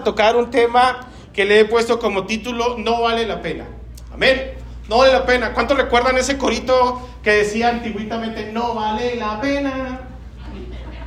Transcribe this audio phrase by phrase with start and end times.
[0.00, 1.00] a tocar un tema
[1.32, 3.66] que le he puesto como título No vale la pena.
[4.12, 4.54] Amén.
[4.88, 5.52] No vale la pena.
[5.52, 10.00] ¿Cuántos recuerdan ese corito que decía antiguamente No vale la pena?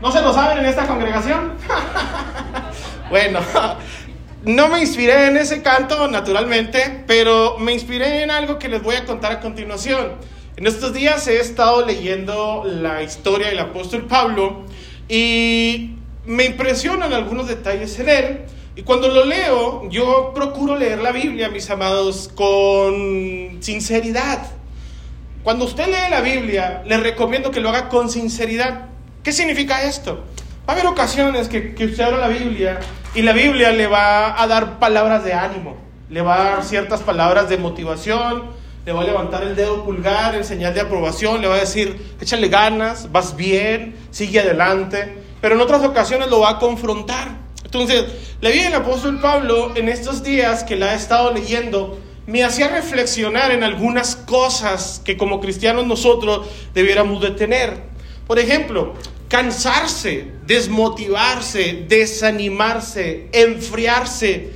[0.01, 1.53] ¿No se lo saben en esta congregación?
[3.09, 3.39] bueno,
[4.43, 8.95] no me inspiré en ese canto, naturalmente, pero me inspiré en algo que les voy
[8.95, 10.13] a contar a continuación.
[10.57, 14.63] En estos días he estado leyendo la historia del apóstol Pablo
[15.07, 18.41] y me impresionan algunos detalles en él.
[18.75, 24.47] Y cuando lo leo, yo procuro leer la Biblia, mis amados, con sinceridad.
[25.43, 28.87] Cuando usted lee la Biblia, le recomiendo que lo haga con sinceridad.
[29.21, 30.23] ¿Qué significa esto?
[30.67, 32.79] Va a haber ocasiones que, que usted abra la Biblia
[33.13, 35.77] y la Biblia le va a dar palabras de ánimo,
[36.09, 38.45] le va a dar ciertas palabras de motivación,
[38.85, 42.15] le va a levantar el dedo pulgar en señal de aprobación, le va a decir,
[42.19, 47.42] échale ganas, vas bien, sigue adelante, pero en otras ocasiones lo va a confrontar.
[47.73, 48.05] Entonces,
[48.39, 52.67] le vi el apóstol Pablo en estos días que la he estado leyendo, me hacía
[52.67, 57.81] reflexionar en algunas cosas que como cristianos nosotros debiéramos de tener.
[58.27, 58.93] Por ejemplo,
[59.27, 64.51] cansarse, desmotivarse, desanimarse, enfriarse,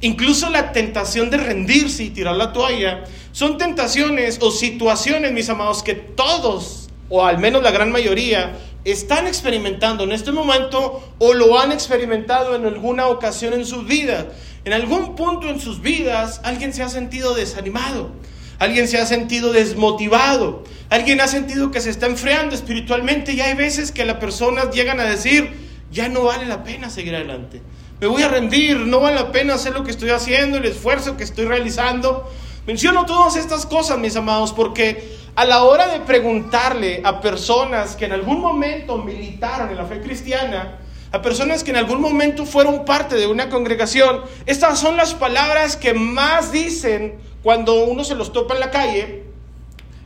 [0.00, 5.84] incluso la tentación de rendirse y tirar la toalla, son tentaciones o situaciones, mis amados,
[5.84, 11.58] que todos, o al menos la gran mayoría, están experimentando en este momento o lo
[11.58, 14.26] han experimentado en alguna ocasión en sus vidas.
[14.64, 18.12] En algún punto en sus vidas alguien se ha sentido desanimado,
[18.60, 23.54] alguien se ha sentido desmotivado, alguien ha sentido que se está enfriando espiritualmente y hay
[23.54, 25.52] veces que las personas llegan a decir,
[25.90, 27.62] ya no vale la pena seguir adelante.
[28.00, 31.16] Me voy a rendir, no vale la pena hacer lo que estoy haciendo, el esfuerzo
[31.16, 32.30] que estoy realizando.
[32.66, 38.06] Menciono todas estas cosas, mis amados, porque a la hora de preguntarle a personas que
[38.06, 40.78] en algún momento militaron en la fe cristiana,
[41.12, 45.76] a personas que en algún momento fueron parte de una congregación, estas son las palabras
[45.76, 49.24] que más dicen cuando uno se los topa en la calle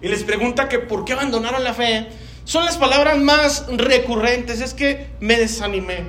[0.03, 2.09] y les pregunta que por qué abandonaron la fe.
[2.45, 6.05] Son las palabras más recurrentes, es que me desanimé.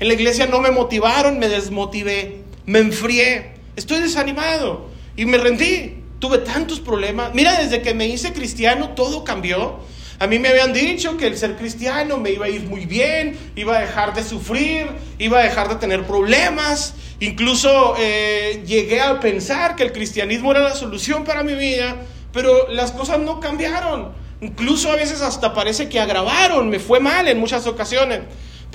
[0.00, 6.02] En la iglesia no me motivaron, me desmotivé, me enfrié, estoy desanimado y me rendí
[6.18, 7.34] tuve tantos problemas.
[7.34, 9.80] Mira, desde que me hice cristiano todo cambió.
[10.18, 13.38] A mí me habían dicho que el ser cristiano me iba a ir muy bien,
[13.54, 14.86] iba a dejar de sufrir,
[15.18, 16.94] iba a dejar de tener problemas.
[17.20, 21.96] Incluso eh, llegué a pensar que el cristianismo era la solución para mi vida,
[22.32, 24.12] pero las cosas no cambiaron.
[24.40, 28.20] Incluso a veces hasta parece que agravaron, me fue mal en muchas ocasiones.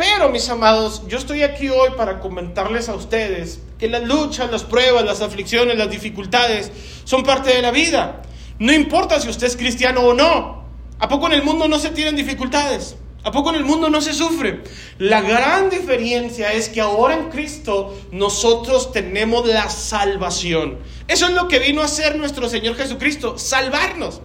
[0.01, 4.63] Pero, mis amados, yo estoy aquí hoy para comentarles a ustedes que las luchas, las
[4.63, 6.71] pruebas, las aflicciones, las dificultades
[7.03, 8.23] son parte de la vida.
[8.57, 10.63] No importa si usted es cristiano o no.
[10.97, 12.95] ¿A poco en el mundo no se tienen dificultades?
[13.23, 14.63] ¿A poco en el mundo no se sufre?
[14.97, 20.79] La gran diferencia es que ahora en Cristo nosotros tenemos la salvación.
[21.07, 24.21] Eso es lo que vino a hacer nuestro Señor Jesucristo, salvarnos.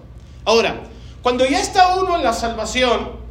[0.46, 0.84] Ahora,
[1.20, 3.25] cuando ya está uno en la salvación,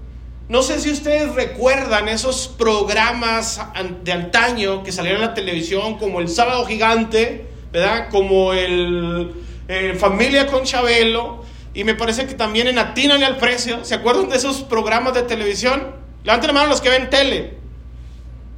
[0.48, 3.60] no sé si ustedes recuerdan esos programas
[4.04, 8.10] de antaño que salieron en la televisión, como el Sábado Gigante, ¿verdad?
[8.10, 9.34] Como el
[9.68, 13.84] eh, Familia con Chabelo, y me parece que también en Atínale al Precio.
[13.84, 15.96] ¿Se acuerdan de esos programas de televisión?
[16.24, 17.58] Levanten la mano los que ven tele.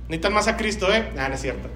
[0.10, 1.10] Necesitan más a Cristo, ¿eh?
[1.18, 1.70] Ah, no es cierto.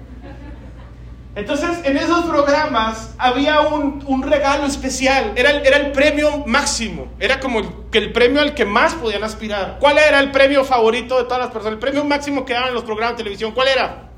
[1.34, 7.40] Entonces, en esos programas había un, regalo especial, era el, era el, premio máximo, era
[7.40, 9.78] como que el premio al que más podían aspirar.
[9.80, 11.74] ¿Cuál era el premio favorito de todas las personas?
[11.74, 14.10] El premio máximo que daban en los programas de televisión, ¿cuál era?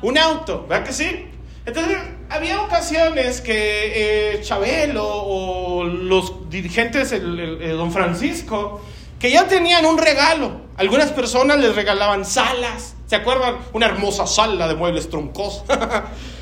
[0.00, 1.26] Un auto, ¿verdad que sí?
[1.66, 1.98] Entonces,
[2.30, 8.80] había ocasiones que eh, Chabelo o los dirigentes, el, don Francisco,
[9.18, 10.62] que ya tenían un regalo.
[10.78, 13.56] Algunas personas les regalaban salas, ¿se acuerdan?
[13.74, 15.62] Una hermosa sala de muebles troncos.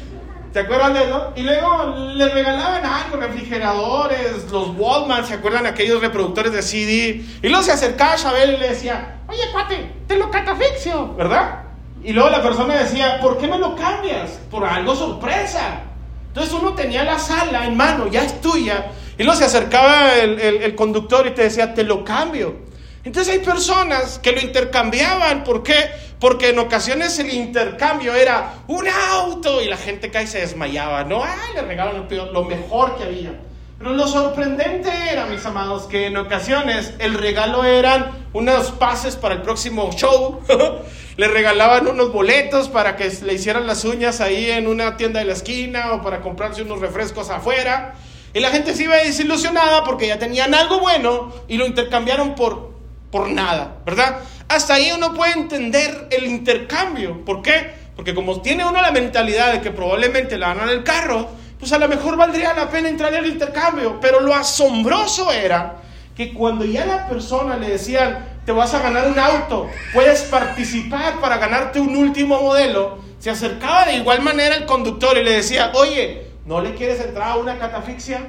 [0.57, 1.33] ¿Se acuerdan de eso?
[1.37, 7.23] Y luego le regalaban algo, refrigeradores, los Walmart, ¿se acuerdan aquellos reproductores de CD?
[7.43, 11.65] Y luego se acercaba a Chabel y le decía, oye, cuate, te lo catafixio, ¿verdad?
[12.03, 14.31] Y luego la persona decía, ¿por qué me lo cambias?
[14.51, 15.83] Por algo sorpresa.
[16.29, 18.93] Entonces uno tenía la sala en mano, ya es tuya.
[19.19, 22.57] Y luego se acercaba el conductor y te decía, te lo cambio.
[23.07, 25.45] Entonces hay personas que lo intercambiaban.
[25.45, 25.91] ¿Por qué?
[26.19, 31.05] Porque en ocasiones el intercambio era un auto y la gente cae y se desmayaba.
[31.05, 33.33] No, ay, le regalan lo mejor que había.
[33.79, 39.37] Pero lo sorprendente era, mis amados, que en ocasiones el regalo eran unos pases para
[39.37, 40.41] el próximo show.
[41.17, 45.27] le regalaban unos boletos para que le hicieran las uñas ahí en una tienda de
[45.27, 47.95] la esquina o para comprarse unos refrescos afuera.
[48.35, 52.76] Y la gente se iba desilusionada porque ya tenían algo bueno y lo intercambiaron por
[53.17, 54.19] por nada, ¿verdad?
[54.47, 57.25] Hasta ahí uno puede entender el intercambio.
[57.25, 57.73] ¿Por qué?
[57.97, 61.27] Porque como tiene uno la mentalidad de que probablemente le van a dar el carro,
[61.59, 63.99] pues a lo mejor valdría la pena entrar al intercambio.
[64.03, 65.77] Pero lo asombroso era
[66.15, 71.19] que cuando ya la persona le decían, te vas a ganar un auto, puedes participar
[71.19, 75.73] para ganarte un último modelo, se acercaba de igual manera el conductor y le decía,
[75.75, 78.27] oye, ¿no le quieres entrar a una catafixia?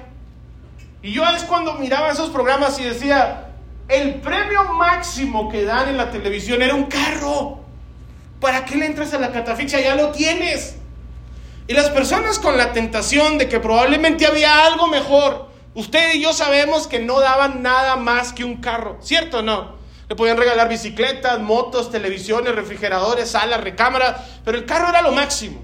[1.01, 3.46] Y yo es cuando miraba esos programas y decía,
[3.87, 7.59] el premio máximo que dan en la televisión era un carro.
[8.39, 9.79] ¿Para qué le entras a la catafixia?
[9.79, 10.75] Ya lo tienes.
[11.67, 16.33] Y las personas con la tentación de que probablemente había algo mejor, usted y yo
[16.33, 19.75] sabemos que no daban nada más que un carro, ¿cierto no?
[20.07, 25.61] Le podían regalar bicicletas, motos, televisiones, refrigeradores, salas, recámaras, pero el carro era lo máximo.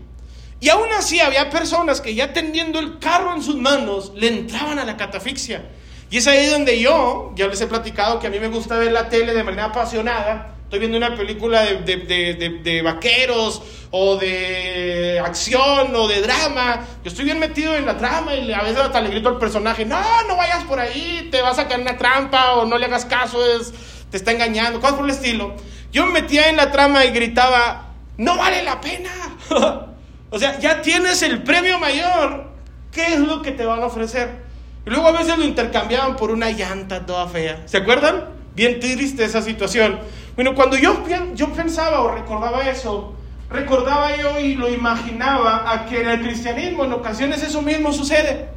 [0.60, 4.80] Y aún así había personas que ya teniendo el carro en sus manos, le entraban
[4.80, 5.64] a la catafixia.
[6.14, 8.92] Y es ahí donde yo, ya les he platicado que a mí me gusta ver
[8.92, 16.08] la tele de manera apasionada, estoy viendo una película de, vaqueros o de acción o
[16.08, 19.30] de drama, yo estoy bien metido en la trama y a veces hasta le grito
[19.30, 22.66] al personaje, no, no vayas por ahí, te vas a caer en una trampa o
[22.68, 23.74] no le hagas caso, es,
[24.12, 25.56] te está engañando, cosas por el estilo.
[25.92, 27.88] Yo me metía en la trama y gritaba,
[28.18, 29.10] no vale la pena.
[30.30, 32.52] o sea, ya tienes el premio mayor,
[32.92, 34.43] ¿qué es lo que te van a ofrecer?
[34.86, 37.64] Y luego a veces lo intercambiaban por una llanta toda fea.
[37.66, 38.26] ¿Se acuerdan?
[38.56, 40.00] Bien triste esa situación.
[40.36, 41.04] Bueno, cuando yo,
[41.36, 43.14] yo pensaba o recordaba eso,
[43.50, 48.50] recordaba yo y lo imaginaba a que en el cristianismo en ocasiones eso mismo sucede.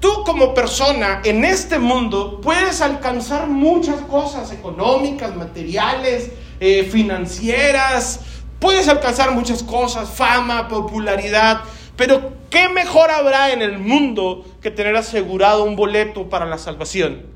[0.00, 6.30] Tú como persona en este mundo puedes alcanzar muchas cosas económicas, materiales,
[6.60, 8.20] eh, financieras,
[8.60, 11.62] puedes alcanzar muchas cosas, fama, popularidad,
[11.98, 17.26] pero ¿qué mejor habrá en el mundo que tener asegurado un boleto para la salvación?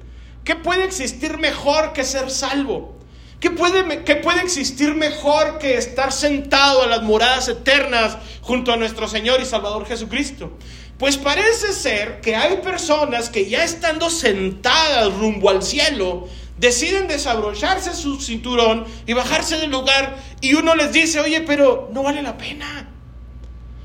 [0.44, 2.97] ¿Qué puede existir mejor que ser salvo?
[3.41, 8.76] ¿Qué puede, ¿Qué puede existir mejor que estar sentado a las moradas eternas junto a
[8.76, 10.56] nuestro Señor y Salvador Jesucristo?
[10.97, 17.94] Pues parece ser que hay personas que ya estando sentadas rumbo al cielo, deciden desabrocharse
[17.94, 22.38] su cinturón y bajarse del lugar y uno les dice, oye, pero no vale la
[22.38, 22.92] pena.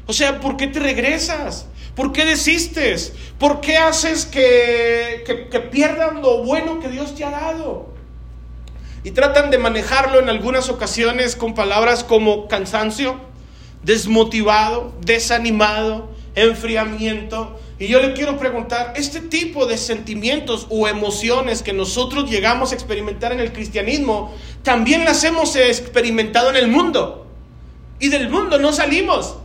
[0.08, 1.68] O sea, ¿por qué te regresas?
[1.96, 3.14] ¿Por qué desistes?
[3.38, 7.98] ¿Por qué haces que, que, que pierdan lo bueno que Dios te ha dado?
[9.08, 13.16] y tratan de manejarlo en algunas ocasiones con palabras como cansancio,
[13.82, 17.58] desmotivado, desanimado, enfriamiento.
[17.80, 22.76] Y yo le quiero preguntar, este tipo de sentimientos o emociones que nosotros llegamos a
[22.76, 27.28] experimentar en el cristianismo, también las hemos experimentado en el mundo.
[28.02, 29.38] Y del mundo no salimos.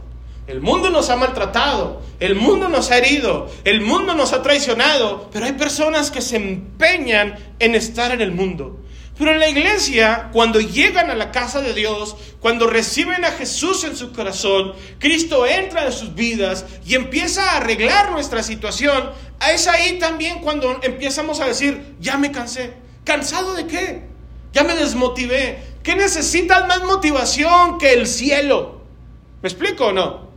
[0.46, 5.30] El mundo nos ha maltratado, el mundo nos ha herido, el mundo nos ha traicionado,
[5.32, 8.80] pero hay personas que se empeñan en estar en el mundo.
[9.16, 13.84] Pero en la iglesia, cuando llegan a la casa de Dios, cuando reciben a Jesús
[13.84, 19.12] en su corazón, Cristo entra en sus vidas y empieza a arreglar nuestra situación,
[19.52, 22.72] es ahí también cuando empezamos a decir, ya me cansé.
[23.04, 24.02] ¿Cansado de qué?
[24.52, 25.62] Ya me desmotivé.
[25.84, 28.82] ¿Qué necesitas más motivación que el cielo?
[29.40, 30.31] ¿Me explico o no?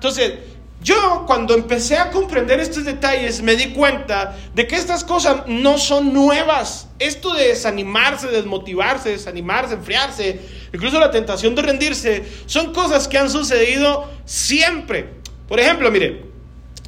[0.00, 0.32] Entonces,
[0.82, 5.76] yo cuando empecé a comprender estos detalles me di cuenta de que estas cosas no
[5.76, 6.88] son nuevas.
[6.98, 10.40] Esto de desanimarse, desmotivarse, desanimarse, enfriarse,
[10.72, 15.16] incluso la tentación de rendirse, son cosas que han sucedido siempre.
[15.46, 16.24] Por ejemplo, mire,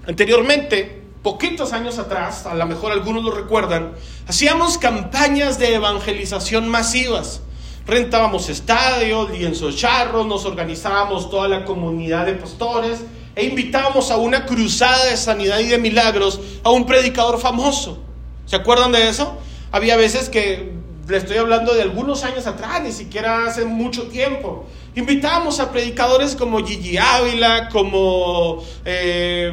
[0.07, 3.93] anteriormente, poquitos años atrás, a lo mejor algunos lo recuerdan,
[4.27, 7.43] hacíamos campañas de evangelización masivas.
[7.87, 13.01] Rentábamos estadios, lienzos charros, nos organizábamos toda la comunidad de pastores
[13.35, 17.99] e invitábamos a una cruzada de sanidad y de milagros a un predicador famoso.
[18.47, 19.37] ¿Se acuerdan de eso?
[19.73, 20.73] Había veces que,
[21.09, 26.37] le estoy hablando de algunos años atrás, ni siquiera hace mucho tiempo, invitábamos a predicadores
[26.37, 29.51] como Gigi Ávila, como eh,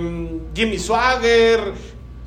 [0.53, 1.73] Jimmy Swagger,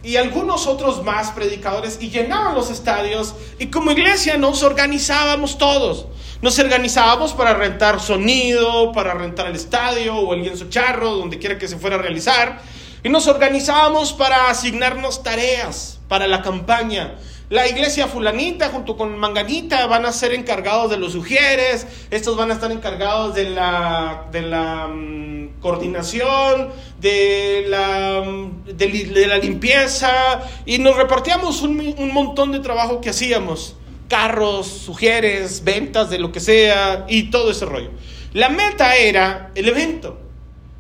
[0.03, 6.07] y algunos otros más predicadores y llenaban los estadios y como iglesia nos organizábamos todos.
[6.41, 11.57] Nos organizábamos para rentar sonido, para rentar el estadio o el lienzo charro, donde quiera
[11.57, 12.61] que se fuera a realizar.
[13.05, 17.15] Y nos organizábamos para asignarnos tareas para la campaña.
[17.53, 22.51] La iglesia fulanita junto con manganita van a ser encargados de los sugieres, estos van
[22.51, 30.41] a estar encargados de la, de la mm, coordinación, de la, mm, de, la limpieza
[30.65, 33.77] y nos repartíamos un, montón de trabajo que hacíamos,
[34.09, 37.91] carros, sugieres, ventas de lo que sea y todo ese rollo.
[38.33, 40.22] La meta era el evento.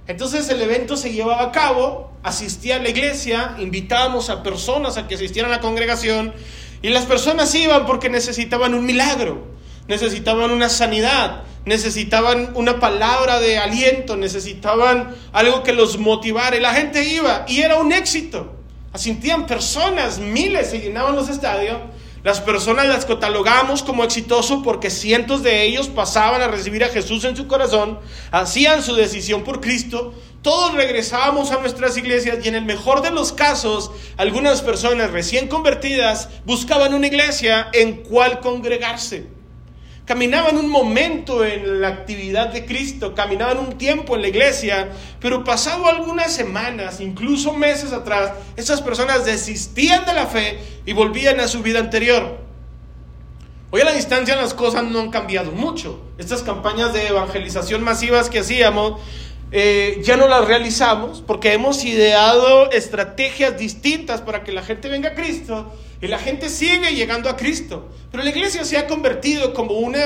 [0.06, 5.06] Entonces el evento se llevaba a cabo, asistía a la iglesia, invitábamos a personas a
[5.06, 6.32] que asistieran a la congregación
[6.82, 9.52] y las personas iban porque necesitaban un milagro.
[9.88, 16.56] necesitaban una sanidad, necesitaban una palabra de aliento, necesitaban algo que los motivara.
[16.56, 18.54] Y la gente iba y era un éxito.
[18.92, 21.78] Asintían personas, miles se llenaban los estadios.
[22.25, 27.25] Las personas las catalogamos como exitosos porque cientos de ellos pasaban a recibir a Jesús
[27.25, 27.99] en su corazón,
[28.31, 33.11] hacían su decisión por Cristo, todos regresábamos a nuestras iglesias y en el mejor de
[33.11, 39.42] los casos, algunas personas recién convertidas buscaban una iglesia en cual congregarse.
[40.04, 44.90] Caminaban un momento en la actividad de Cristo, caminaban un tiempo en la iglesia,
[45.21, 51.38] pero pasado algunas semanas, incluso meses atrás, esas personas desistían de la fe y volvían
[51.38, 52.38] a su vida anterior.
[53.71, 56.02] Hoy a la distancia las cosas no han cambiado mucho.
[56.18, 59.00] Estas campañas de evangelización masivas que hacíamos
[59.54, 65.11] eh, ya no las realizamos porque hemos ideado estrategias distintas para que la gente venga
[65.11, 65.71] a Cristo
[66.02, 67.88] y la gente sigue llegando a Cristo.
[68.11, 70.00] Pero la iglesia se ha convertido como una,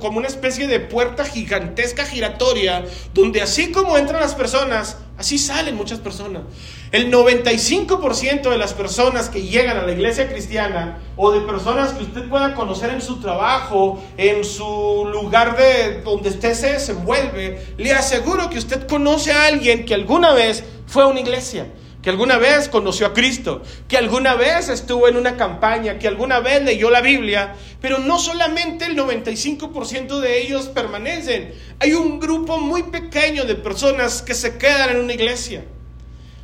[0.00, 2.82] como una especie de puerta gigantesca giratoria,
[3.12, 6.44] donde así como entran las personas, así salen muchas personas.
[6.92, 12.04] El 95% de las personas que llegan a la iglesia cristiana, o de personas que
[12.04, 17.92] usted pueda conocer en su trabajo, en su lugar de donde usted se desenvuelve, le
[17.92, 21.66] aseguro que usted conoce a alguien que alguna vez fue a una iglesia
[22.04, 26.38] que alguna vez conoció a Cristo, que alguna vez estuvo en una campaña, que alguna
[26.38, 32.58] vez leyó la Biblia, pero no solamente el 95% de ellos permanecen, hay un grupo
[32.58, 35.64] muy pequeño de personas que se quedan en una iglesia.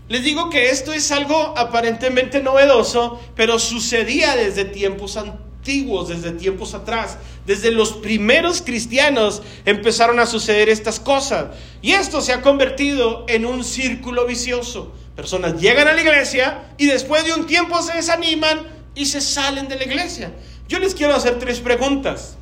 [0.09, 6.73] Les digo que esto es algo aparentemente novedoso, pero sucedía desde tiempos antiguos, desde tiempos
[6.73, 7.19] atrás.
[7.47, 11.55] Desde los primeros cristianos empezaron a suceder estas cosas.
[11.83, 14.95] Y esto se ha convertido en un círculo vicioso.
[15.21, 18.63] Personas llegan a la iglesia y después de un tiempo se desaniman
[18.95, 20.33] y se salen de la iglesia.
[20.67, 22.39] Yo les quiero hacer tres preguntas.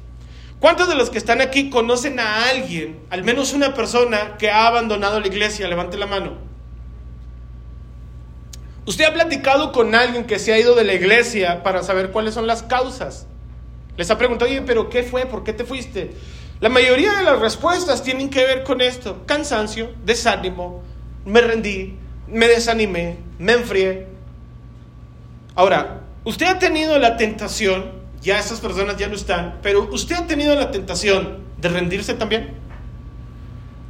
[0.61, 4.69] ¿Cuántos de los que están aquí conocen a alguien, al menos una persona que ha
[4.69, 5.67] abandonado la iglesia?
[5.67, 6.39] Levante la mano.
[8.87, 12.35] ¿Usted ha platicado con alguien que se ha ido de la iglesia para saber cuáles
[12.35, 13.27] son las causas?
[13.97, 15.27] Les ha preguntado, oye, pero ¿qué fue?
[15.27, 16.13] ¿Por qué te fuiste?
[16.61, 19.27] La mayoría de las respuestas tienen que ver con esto.
[19.27, 20.85] Cansancio, desánimo,
[21.25, 21.99] me rendí,
[22.31, 24.07] me desanimé, me enfrié.
[25.55, 30.27] Ahora, usted ha tenido la tentación, ya esas personas ya no están, pero usted ha
[30.27, 32.55] tenido la tentación de rendirse también.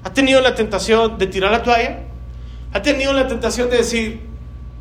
[0.05, 2.01] ¿Ha tenido la tentación de tirar la toalla?
[2.73, 4.21] ¿Ha tenido la tentación de decir,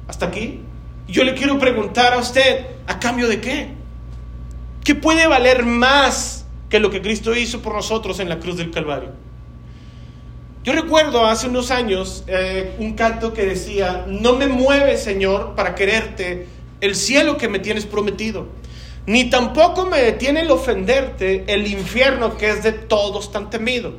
[0.08, 0.62] hasta aquí?
[1.08, 3.70] Yo le quiero preguntar a usted, ¿a cambio de qué?
[4.84, 8.72] ¿Qué puede valer más que lo que Cristo hizo por nosotros en la cruz del
[8.72, 9.27] Calvario?
[10.68, 15.76] Yo recuerdo hace unos años eh, un canto que decía, no me mueve, Señor, para
[15.76, 16.46] quererte
[16.82, 18.50] el cielo que me tienes prometido,
[19.06, 23.94] ni tampoco me detiene el ofenderte el infierno que es de todos tan temido.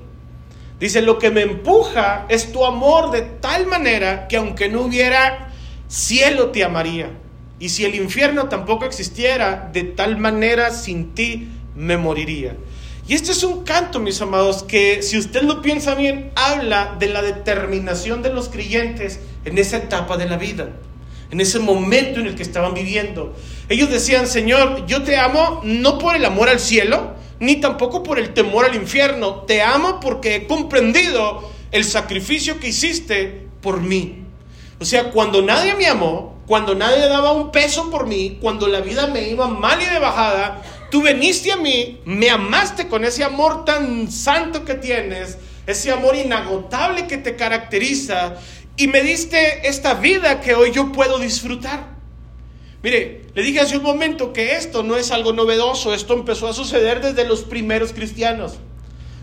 [0.78, 5.50] Dice, lo que me empuja es tu amor de tal manera que aunque no hubiera
[5.88, 7.12] cielo te amaría.
[7.58, 12.56] Y si el infierno tampoco existiera, de tal manera sin ti me moriría.
[13.08, 17.08] Y este es un canto, mis amados, que si usted lo piensa bien, habla de
[17.08, 20.68] la determinación de los creyentes en esa etapa de la vida,
[21.30, 23.34] en ese momento en el que estaban viviendo.
[23.70, 28.18] Ellos decían, Señor, yo te amo no por el amor al cielo, ni tampoco por
[28.18, 34.24] el temor al infierno, te amo porque he comprendido el sacrificio que hiciste por mí.
[34.80, 38.80] O sea, cuando nadie me amó, cuando nadie daba un peso por mí, cuando la
[38.80, 43.22] vida me iba mal y de bajada, Tú veniste a mí, me amaste con ese
[43.22, 48.36] amor tan santo que tienes, ese amor inagotable que te caracteriza
[48.76, 51.98] y me diste esta vida que hoy yo puedo disfrutar.
[52.82, 56.54] Mire, le dije hace un momento que esto no es algo novedoso, esto empezó a
[56.54, 58.54] suceder desde los primeros cristianos.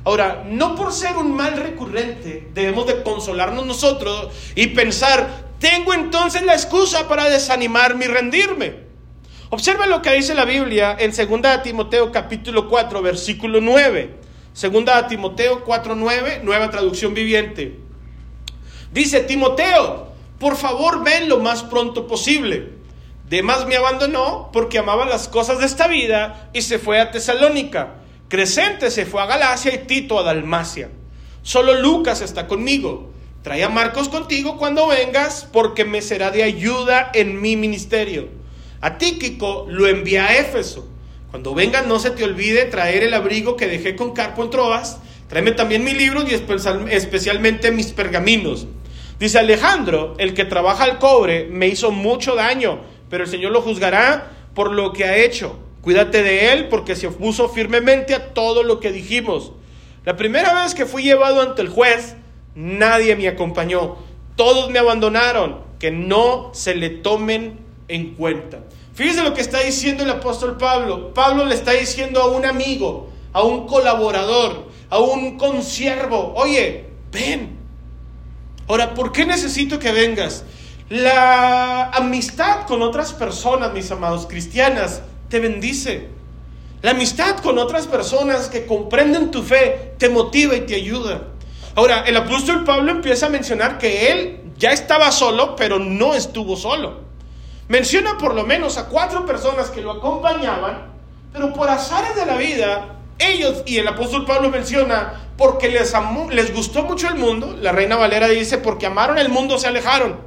[0.04, 6.44] Ahora, no por ser un mal recurrente debemos de consolarnos nosotros y pensar, tengo entonces
[6.44, 8.85] la excusa para desanimarme y rendirme.
[9.50, 14.16] Observa lo que dice la Biblia en 2 Timoteo capítulo 4, versículo 9.
[14.60, 17.80] 2 Timoteo 4, 9, nueva traducción viviente.
[18.92, 20.08] Dice, Timoteo,
[20.40, 22.70] por favor ven lo más pronto posible.
[23.30, 27.96] Demas me abandonó porque amaba las cosas de esta vida y se fue a Tesalónica.
[28.30, 30.90] Crescente se fue a Galacia y Tito a Dalmacia.
[31.44, 33.12] Solo Lucas está conmigo.
[33.44, 38.45] Trae a Marcos contigo cuando vengas porque me será de ayuda en mi ministerio.
[38.86, 40.88] A Tíquico lo envía a Éfeso.
[41.32, 45.00] Cuando vengas no se te olvide traer el abrigo que dejé con Carpo en Trovas.
[45.28, 46.36] Tráeme también mis libros y
[46.92, 48.68] especialmente mis pergaminos.
[49.20, 53.64] Dice Alejandro, el que trabaja al cobre me hizo mucho daño, pero el Señor lo
[53.64, 55.58] juzgará por lo que ha hecho.
[55.82, 59.54] Cuídate de él porque se opuso firmemente a todo lo que dijimos.
[60.04, 62.18] La primera vez que fui llevado ante el juez,
[62.54, 63.96] nadie me acompañó.
[64.36, 65.66] Todos me abandonaron.
[65.80, 68.60] Que no se le tomen en cuenta.
[68.96, 71.14] Fíjese lo que está diciendo el apóstol Pablo.
[71.14, 77.58] Pablo le está diciendo a un amigo, a un colaborador, a un consiervo, oye, ven.
[78.70, 80.46] Ahora, ¿por qué necesito que vengas?
[80.88, 86.08] La amistad con otras personas, mis amados cristianas, te bendice.
[86.82, 91.24] La amistad con otras personas que comprenden tu fe te motiva y te ayuda.
[91.76, 96.56] Ahora, el apóstol Pablo empieza a mencionar que él ya estaba solo, pero no estuvo
[96.56, 97.05] solo.
[97.68, 100.94] Menciona por lo menos a cuatro personas que lo acompañaban,
[101.34, 105.94] pero por azares de la vida, ellos, y el apóstol Pablo menciona, porque les,
[106.32, 110.20] les gustó mucho el mundo, la reina Valera dice, porque amaron el mundo, se alejaron.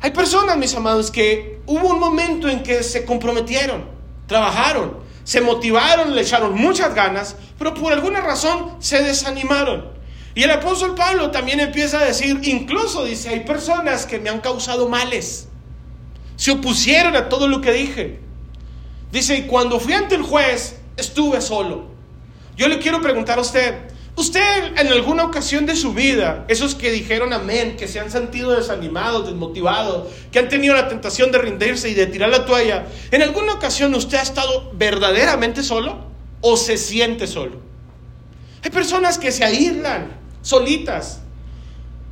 [0.00, 3.84] Hay personas, mis amados, que hubo un momento en que se comprometieron,
[4.26, 9.90] trabajaron, se motivaron, le echaron muchas ganas, pero por alguna razón se desanimaron.
[10.34, 14.40] Y el apóstol Pablo también empieza a decir, incluso dice, hay personas que me han
[14.40, 15.48] causado males,
[16.42, 18.18] se opusieron a todo lo que dije.
[19.12, 21.84] Dice, y cuando fui ante el juez, estuve solo.
[22.56, 23.76] Yo le quiero preguntar a usted,
[24.16, 28.56] ¿usted en alguna ocasión de su vida, esos que dijeron amén, que se han sentido
[28.56, 33.22] desanimados, desmotivados, que han tenido la tentación de rendirse y de tirar la toalla, ¿en
[33.22, 36.06] alguna ocasión usted ha estado verdaderamente solo
[36.40, 37.60] o se siente solo?
[38.64, 40.10] Hay personas que se aíslan,
[40.42, 41.21] solitas,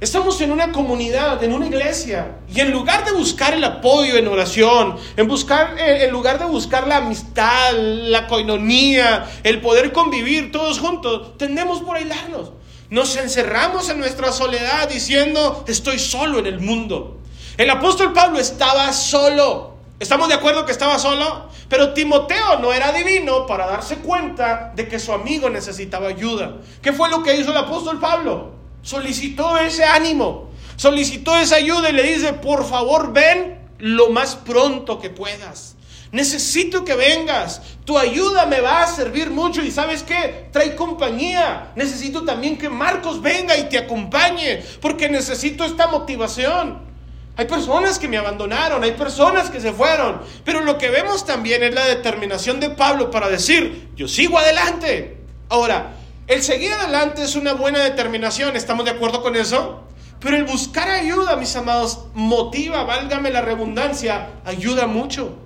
[0.01, 4.29] Estamos en una comunidad, en una iglesia, y en lugar de buscar el apoyo en
[4.29, 10.53] oración, en buscar, eh, en lugar de buscar la amistad, la coinonía, el poder convivir
[10.53, 12.53] todos juntos, tendemos por aislarnos.
[12.89, 17.19] Nos encerramos en nuestra soledad diciendo, estoy solo en el mundo.
[17.59, 19.75] El apóstol Pablo estaba solo.
[19.99, 21.51] ¿Estamos de acuerdo que estaba solo?
[21.69, 26.57] Pero Timoteo no era divino para darse cuenta de que su amigo necesitaba ayuda.
[26.81, 28.60] ¿Qué fue lo que hizo el apóstol Pablo?
[28.83, 34.99] Solicitó ese ánimo, solicitó esa ayuda y le dice, por favor ven lo más pronto
[34.99, 35.77] que puedas.
[36.13, 37.63] Necesito que vengas.
[37.85, 39.63] Tu ayuda me va a servir mucho.
[39.63, 40.49] Y sabes qué?
[40.53, 41.73] Trae compañía.
[41.77, 44.63] Necesito también que Marcos venga y te acompañe.
[44.81, 46.91] Porque necesito esta motivación.
[47.37, 48.83] Hay personas que me abandonaron.
[48.83, 50.21] Hay personas que se fueron.
[50.45, 55.19] Pero lo que vemos también es la determinación de Pablo para decir, yo sigo adelante.
[55.49, 55.95] Ahora,
[56.31, 59.83] el seguir adelante es una buena determinación, ¿estamos de acuerdo con eso?
[60.21, 65.37] Pero el buscar ayuda, mis amados, motiva, válgame la redundancia, ayuda mucho.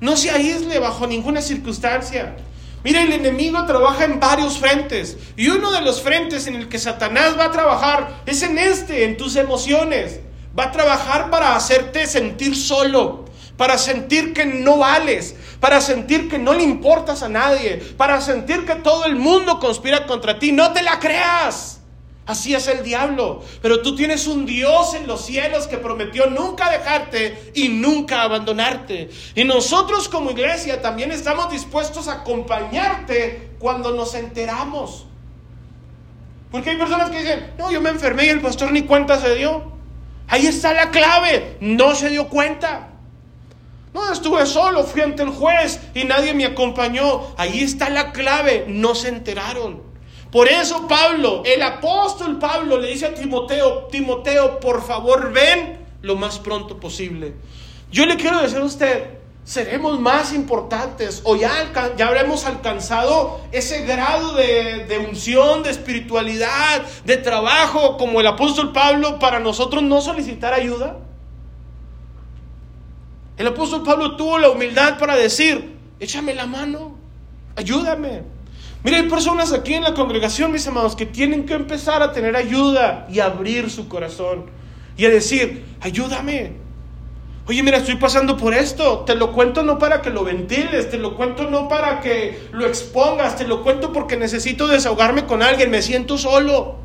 [0.00, 2.36] No se aísle bajo ninguna circunstancia.
[2.84, 5.16] Mira, el enemigo trabaja en varios frentes.
[5.34, 9.04] Y uno de los frentes en el que Satanás va a trabajar es en este,
[9.04, 10.20] en tus emociones.
[10.58, 13.24] Va a trabajar para hacerte sentir solo,
[13.62, 18.66] para sentir que no vales, para sentir que no le importas a nadie, para sentir
[18.66, 20.50] que todo el mundo conspira contra ti.
[20.50, 21.80] No te la creas.
[22.26, 23.40] Así es el diablo.
[23.60, 29.10] Pero tú tienes un Dios en los cielos que prometió nunca dejarte y nunca abandonarte.
[29.36, 35.06] Y nosotros como iglesia también estamos dispuestos a acompañarte cuando nos enteramos.
[36.50, 39.36] Porque hay personas que dicen, no, yo me enfermé y el pastor ni cuenta se
[39.36, 39.70] dio.
[40.26, 41.58] Ahí está la clave.
[41.60, 42.88] No se dio cuenta.
[43.94, 47.34] No, estuve solo, fui ante el juez y nadie me acompañó.
[47.36, 49.82] Ahí está la clave, no se enteraron.
[50.30, 56.16] Por eso Pablo, el apóstol Pablo le dice a Timoteo, Timoteo, por favor ven lo
[56.16, 57.34] más pronto posible.
[57.90, 61.52] Yo le quiero decir a usted, seremos más importantes o ya,
[61.98, 68.72] ya habremos alcanzado ese grado de, de unción, de espiritualidad, de trabajo como el apóstol
[68.72, 70.96] Pablo para nosotros no solicitar ayuda.
[73.42, 76.96] El apóstol Pablo tuvo la humildad para decir, échame la mano,
[77.56, 78.22] ayúdame.
[78.84, 82.36] Mira, hay personas aquí en la congregación, mis amados, que tienen que empezar a tener
[82.36, 84.44] ayuda y abrir su corazón
[84.96, 86.52] y a decir, ayúdame.
[87.48, 89.00] Oye, mira, estoy pasando por esto.
[89.00, 92.64] Te lo cuento no para que lo ventiles, te lo cuento no para que lo
[92.64, 96.76] expongas, te lo cuento porque necesito desahogarme con alguien, me siento solo.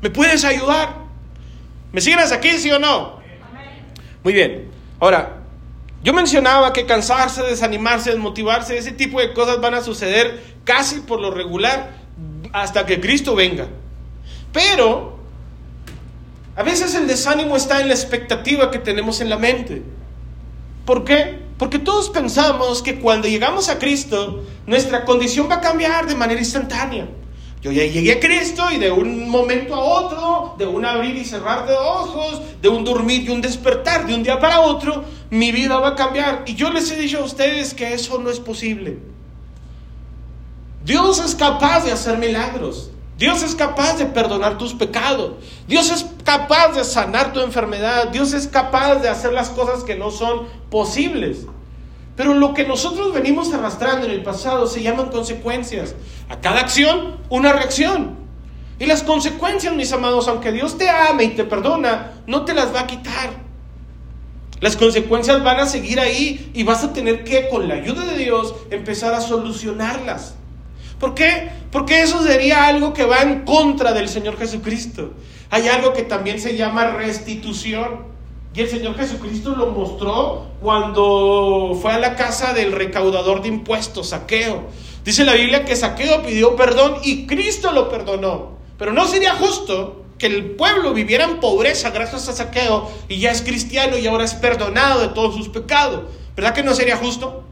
[0.00, 0.94] ¿Me puedes ayudar?
[1.92, 3.20] ¿Me sigues aquí, sí o no?
[4.24, 4.70] Muy bien.
[4.98, 5.39] Ahora,
[6.02, 11.20] yo mencionaba que cansarse, desanimarse, desmotivarse, ese tipo de cosas van a suceder casi por
[11.20, 11.90] lo regular
[12.52, 13.68] hasta que Cristo venga.
[14.52, 15.18] Pero
[16.56, 19.82] a veces el desánimo está en la expectativa que tenemos en la mente.
[20.86, 21.38] ¿Por qué?
[21.58, 26.40] Porque todos pensamos que cuando llegamos a Cristo, nuestra condición va a cambiar de manera
[26.40, 27.06] instantánea.
[27.62, 31.26] Yo ya llegué a Cristo y de un momento a otro, de un abrir y
[31.26, 35.52] cerrar de ojos, de un dormir y un despertar, de un día para otro, mi
[35.52, 36.44] vida va a cambiar.
[36.46, 38.98] Y yo les he dicho a ustedes que eso no es posible.
[40.84, 42.90] Dios es capaz de hacer milagros.
[43.18, 45.32] Dios es capaz de perdonar tus pecados.
[45.68, 48.08] Dios es capaz de sanar tu enfermedad.
[48.08, 51.44] Dios es capaz de hacer las cosas que no son posibles.
[52.20, 55.94] Pero lo que nosotros venimos arrastrando en el pasado se llaman consecuencias.
[56.28, 58.14] A cada acción, una reacción.
[58.78, 62.74] Y las consecuencias, mis amados, aunque Dios te ame y te perdona, no te las
[62.74, 63.30] va a quitar.
[64.60, 68.18] Las consecuencias van a seguir ahí y vas a tener que, con la ayuda de
[68.18, 70.34] Dios, empezar a solucionarlas.
[70.98, 71.48] ¿Por qué?
[71.72, 75.14] Porque eso sería algo que va en contra del Señor Jesucristo.
[75.48, 78.10] Hay algo que también se llama restitución.
[78.52, 84.08] Y el Señor Jesucristo lo mostró cuando fue a la casa del recaudador de impuestos,
[84.08, 84.64] Saqueo.
[85.04, 88.58] Dice la Biblia que Saqueo pidió perdón y Cristo lo perdonó.
[88.76, 93.30] Pero no sería justo que el pueblo viviera en pobreza gracias a Saqueo y ya
[93.30, 96.02] es cristiano y ahora es perdonado de todos sus pecados.
[96.34, 97.44] ¿Verdad que no sería justo?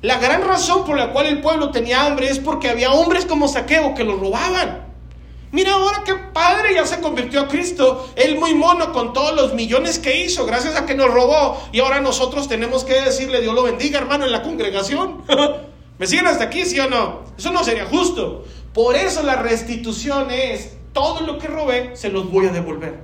[0.00, 3.48] La gran razón por la cual el pueblo tenía hambre es porque había hombres como
[3.48, 4.89] Saqueo que lo robaban.
[5.52, 8.08] Mira ahora qué padre, ya se convirtió a Cristo.
[8.14, 11.60] Él muy mono con todos los millones que hizo, gracias a que nos robó.
[11.72, 15.22] Y ahora nosotros tenemos que decirle, Dios lo bendiga, hermano, en la congregación.
[15.98, 17.22] ¿Me siguen hasta aquí, sí o no?
[17.36, 18.44] Eso no sería justo.
[18.72, 23.02] Por eso la restitución es, todo lo que robé, se los voy a devolver.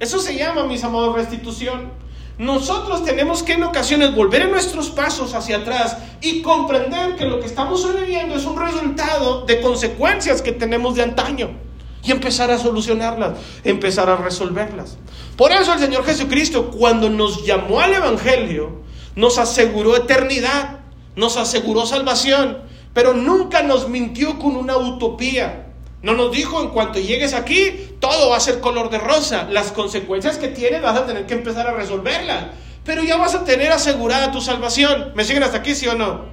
[0.00, 1.92] Eso se llama, mis amados, restitución.
[2.38, 7.38] Nosotros tenemos que en ocasiones volver en nuestros pasos hacia atrás y comprender que lo
[7.38, 11.67] que estamos viviendo es un resultado de consecuencias que tenemos de antaño
[12.04, 14.96] y empezar a solucionarlas, empezar a resolverlas.
[15.36, 18.82] Por eso el Señor Jesucristo, cuando nos llamó al Evangelio,
[19.14, 20.80] nos aseguró eternidad,
[21.16, 22.58] nos aseguró salvación,
[22.94, 25.66] pero nunca nos mintió con una utopía.
[26.00, 29.48] No nos dijo, en cuanto llegues aquí, todo va a ser color de rosa.
[29.50, 32.46] Las consecuencias que tiene vas a tener que empezar a resolverlas.
[32.84, 35.12] Pero ya vas a tener asegurada tu salvación.
[35.16, 36.26] ¿Me siguen hasta aquí, sí o no?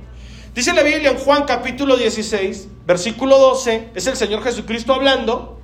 [0.55, 5.59] Dice la Biblia en Juan capítulo 16, versículo 12, es el Señor Jesucristo hablando.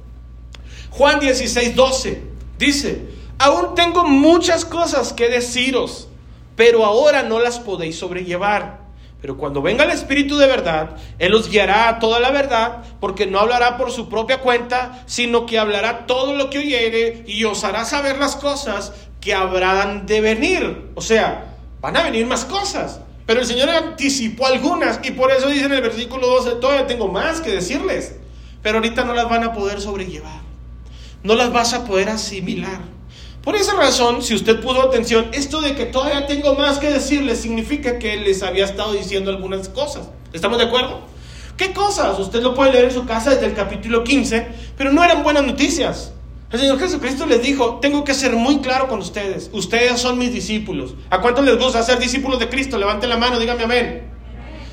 [0.90, 2.22] Juan 16, 12,
[2.58, 3.06] dice,
[3.40, 6.10] aún tengo muchas cosas que deciros,
[6.58, 8.82] pero ahora no las podéis sobrellevar.
[9.22, 13.26] Pero cuando venga el Espíritu de verdad, Él os guiará a toda la verdad, porque
[13.26, 17.64] no hablará por su propia cuenta, sino que hablará todo lo que oyere y os
[17.64, 20.92] hará saber las cosas que habrán de venir.
[20.96, 23.00] O sea, van a venir más cosas.
[23.32, 27.08] Pero el Señor anticipó algunas y por eso dice en el versículo 12, todavía tengo
[27.08, 28.16] más que decirles.
[28.62, 30.42] Pero ahorita no las van a poder sobrellevar.
[31.24, 32.82] No las vas a poder asimilar.
[33.42, 37.40] Por esa razón, si usted puso atención, esto de que todavía tengo más que decirles
[37.40, 40.10] significa que les había estado diciendo algunas cosas.
[40.34, 41.00] ¿Estamos de acuerdo?
[41.56, 42.20] ¿Qué cosas?
[42.20, 45.46] Usted lo puede leer en su casa desde el capítulo 15, pero no eran buenas
[45.46, 46.12] noticias.
[46.52, 50.34] El Señor Jesucristo les dijo, tengo que ser muy claro con ustedes, ustedes son mis
[50.34, 50.96] discípulos.
[51.10, 52.78] ¿A cuántos les gusta ser discípulos de Cristo?
[52.78, 54.12] Levanten la mano, dígame amén.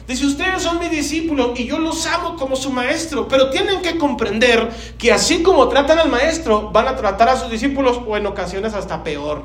[0.09, 3.97] Dice, ustedes son mi discípulo y yo los amo como su maestro, pero tienen que
[3.97, 8.27] comprender que así como tratan al maestro, van a tratar a sus discípulos o en
[8.27, 9.45] ocasiones hasta peor.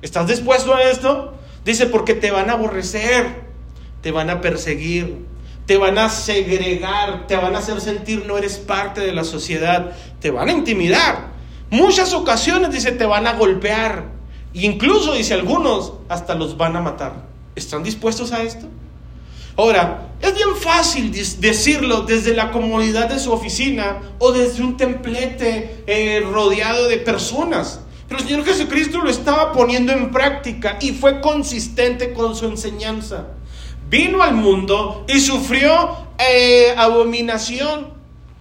[0.00, 1.34] ¿Estás dispuesto a esto?
[1.62, 3.42] Dice, porque te van a aborrecer,
[4.00, 5.26] te van a perseguir,
[5.66, 9.92] te van a segregar, te van a hacer sentir no eres parte de la sociedad,
[10.20, 11.32] te van a intimidar.
[11.70, 14.06] Muchas ocasiones, dice, te van a golpear.
[14.54, 17.26] E incluso, dice algunos, hasta los van a matar.
[17.54, 18.66] ¿Están dispuestos a esto?
[19.56, 25.82] Ahora, es bien fácil decirlo desde la comodidad de su oficina o desde un templete
[25.86, 27.80] eh, rodeado de personas.
[28.08, 33.28] Pero el Señor Jesucristo lo estaba poniendo en práctica y fue consistente con su enseñanza.
[33.92, 37.92] Vino al mundo y sufrió eh, abominación,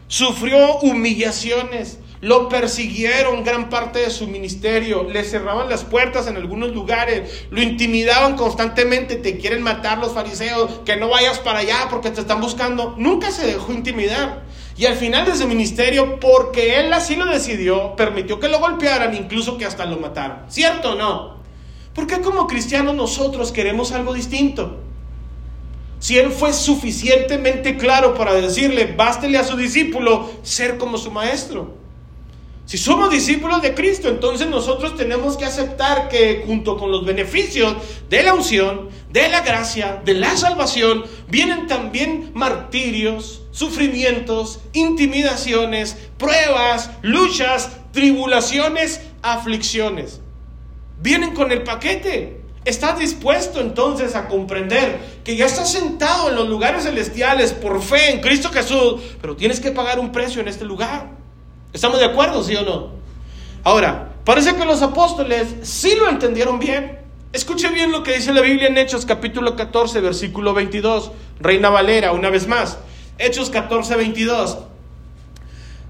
[0.08, 6.72] sufrió humillaciones, lo persiguieron gran parte de su ministerio, le cerraban las puertas en algunos
[6.72, 12.12] lugares, lo intimidaban constantemente, te quieren matar los fariseos, que no vayas para allá porque
[12.12, 12.96] te están buscando.
[12.98, 14.44] Nunca se dejó intimidar.
[14.78, 19.14] Y al final de su ministerio, porque él así lo decidió, permitió que lo golpearan,
[19.18, 20.46] incluso que hasta lo mataran.
[20.48, 21.42] ¿Cierto o no?
[21.94, 24.91] ¿Por qué como cristianos nosotros queremos algo distinto?
[26.02, 31.76] Si él fue suficientemente claro para decirle, bástele a su discípulo ser como su maestro.
[32.66, 37.76] Si somos discípulos de Cristo, entonces nosotros tenemos que aceptar que junto con los beneficios
[38.10, 46.90] de la unción, de la gracia, de la salvación, vienen también martirios, sufrimientos, intimidaciones, pruebas,
[47.04, 50.20] luchas, tribulaciones, aflicciones.
[51.00, 52.41] Vienen con el paquete.
[52.63, 58.12] ¿Estás dispuesto entonces a comprender que ya estás sentado en los lugares celestiales por fe
[58.12, 61.10] en Cristo Jesús, pero tienes que pagar un precio en este lugar?
[61.74, 62.91] ¿Estamos de acuerdo, sí o no?
[63.63, 67.00] Ahora, parece que los apóstoles sí lo entendieron bien.
[67.34, 71.12] Escuche bien lo que dice la Biblia en Hechos capítulo 14, versículo 22.
[71.39, 72.78] Reina Valera, una vez más.
[73.17, 74.60] Hechos 14, 22.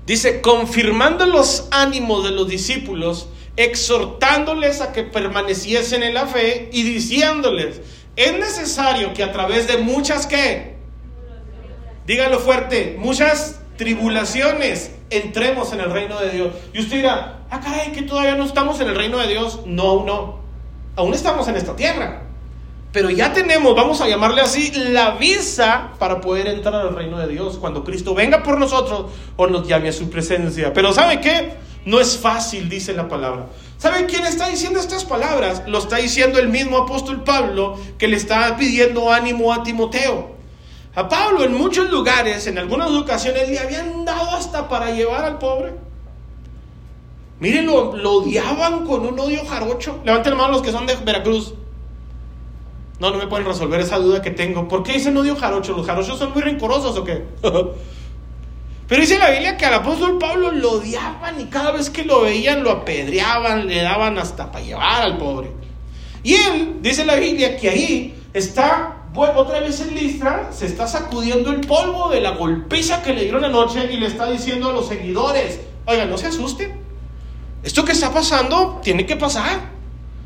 [0.05, 3.27] Dice, confirmando los ánimos de los discípulos,
[3.57, 7.81] exhortándoles a que permaneciesen en la fe y diciéndoles,
[8.15, 10.75] es necesario que a través de muchas que,
[12.05, 16.53] dígalo fuerte, muchas tribulaciones entremos en el reino de Dios.
[16.73, 19.61] Y usted dirá, ah, caray, que todavía no estamos en el reino de Dios.
[19.65, 20.39] No, no,
[20.95, 22.23] aún estamos en esta tierra.
[22.91, 27.27] Pero ya tenemos, vamos a llamarle así, la visa para poder entrar al reino de
[27.27, 29.05] Dios cuando Cristo venga por nosotros
[29.37, 30.73] o nos llame a su presencia.
[30.73, 31.53] Pero ¿sabe qué?
[31.85, 33.47] No es fácil, dice la palabra.
[33.77, 35.63] ¿Sabe quién está diciendo estas palabras?
[35.67, 40.35] Lo está diciendo el mismo apóstol Pablo que le está pidiendo ánimo a Timoteo.
[40.93, 45.39] A Pablo en muchos lugares, en algunas ocasiones, le habían dado hasta para llevar al
[45.39, 45.73] pobre.
[47.39, 49.99] Miren, lo, odiaban con un odio jarocho.
[50.05, 51.55] Levanten mano los que son de Veracruz.
[52.99, 54.67] No, no me pueden resolver esa duda que tengo.
[54.67, 55.75] ¿Por qué dicen odio jarocho?
[55.75, 57.25] ¿Los jarochos son muy rencorosos o qué?
[58.91, 62.23] Pero dice la Biblia que al apóstol Pablo lo odiaban y cada vez que lo
[62.23, 65.49] veían lo apedreaban, le daban hasta para llevar al pobre.
[66.23, 71.51] Y él, dice la Biblia, que ahí está otra vez en Listra, se está sacudiendo
[71.51, 74.89] el polvo de la golpiza que le dieron anoche y le está diciendo a los
[74.89, 76.73] seguidores, oigan, no se asusten.
[77.63, 79.69] Esto que está pasando tiene que pasar.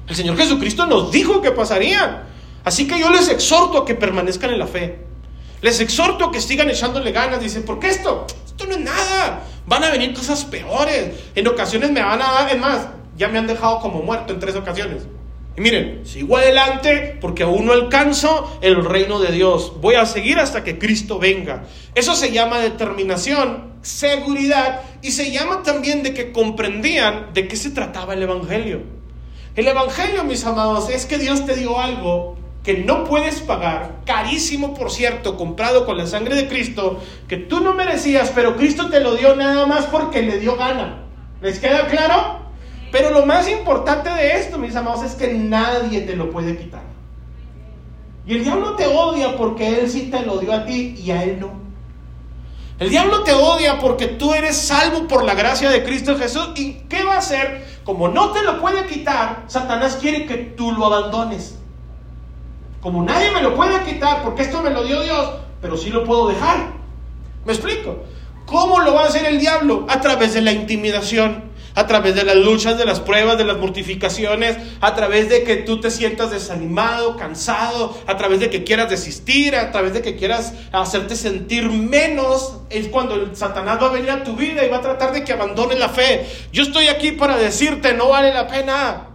[0.08, 2.24] El Señor Jesucristo nos dijo que pasaría.
[2.64, 5.06] Así que yo les exhorto a que permanezcan en la fe.
[5.62, 7.40] Les exhorto a que sigan echándole ganas.
[7.40, 8.26] Dicen, ¿por qué esto?
[8.56, 9.44] Esto no es nada.
[9.68, 11.12] Van a venir cosas peores.
[11.36, 12.88] En ocasiones me van a dar, es más,
[13.18, 15.04] ya me han dejado como muerto en tres ocasiones.
[15.58, 19.74] Y miren, sigo adelante porque aún no alcanzo el reino de Dios.
[19.82, 21.64] Voy a seguir hasta que Cristo venga.
[21.96, 27.72] Eso se llama determinación, seguridad y se llama también de que comprendían de qué se
[27.72, 28.84] trataba el Evangelio.
[29.58, 34.74] El Evangelio, mis amados, es que Dios te dio algo que no puedes pagar, carísimo
[34.74, 39.00] por cierto, comprado con la sangre de Cristo, que tú no merecías, pero Cristo te
[39.00, 41.04] lo dio nada más porque le dio gana.
[41.42, 42.40] ¿Les queda claro?
[42.92, 46.82] Pero lo más importante de esto, mis amados, es que nadie te lo puede quitar.
[48.26, 51.24] Y el diablo te odia porque él sí te lo dio a ti y a
[51.24, 51.52] él no.
[52.80, 56.50] El diablo te odia porque tú eres salvo por la gracia de Cristo Jesús.
[56.56, 57.64] ¿Y qué va a hacer?
[57.84, 61.60] Como no te lo puede quitar, Satanás quiere que tú lo abandones.
[62.86, 66.04] Como nadie me lo puede quitar porque esto me lo dio Dios, pero sí lo
[66.04, 66.68] puedo dejar.
[67.44, 68.04] ¿Me explico?
[68.46, 69.88] ¿Cómo lo va a hacer el diablo?
[69.90, 73.58] A través de la intimidación, a través de las luchas, de las pruebas, de las
[73.58, 78.88] mortificaciones, a través de que tú te sientas desanimado, cansado, a través de que quieras
[78.88, 82.58] desistir, a través de que quieras hacerte sentir menos.
[82.70, 85.24] Es cuando el Satanás va a venir a tu vida y va a tratar de
[85.24, 86.28] que abandones la fe.
[86.52, 89.08] Yo estoy aquí para decirte, no vale la pena.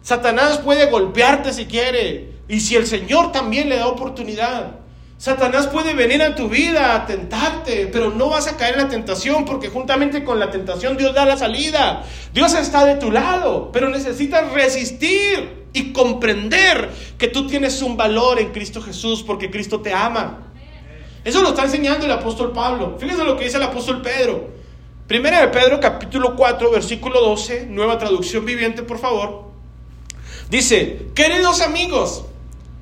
[0.00, 4.76] Satanás puede golpearte si quiere, y si el Señor también le da oportunidad,
[5.18, 8.88] Satanás puede venir a tu vida a tentarte, pero no vas a caer en la
[8.88, 12.04] tentación porque juntamente con la tentación Dios da la salida.
[12.32, 18.38] Dios está de tu lado, pero necesitas resistir y comprender que tú tienes un valor
[18.38, 20.52] en Cristo Jesús porque Cristo te ama.
[21.24, 22.96] Eso lo está enseñando el apóstol Pablo.
[22.98, 24.50] Fíjense lo que dice el apóstol Pedro.
[25.08, 29.48] Primera de Pedro capítulo 4 versículo 12, nueva traducción viviente por favor.
[30.48, 32.24] Dice, queridos amigos,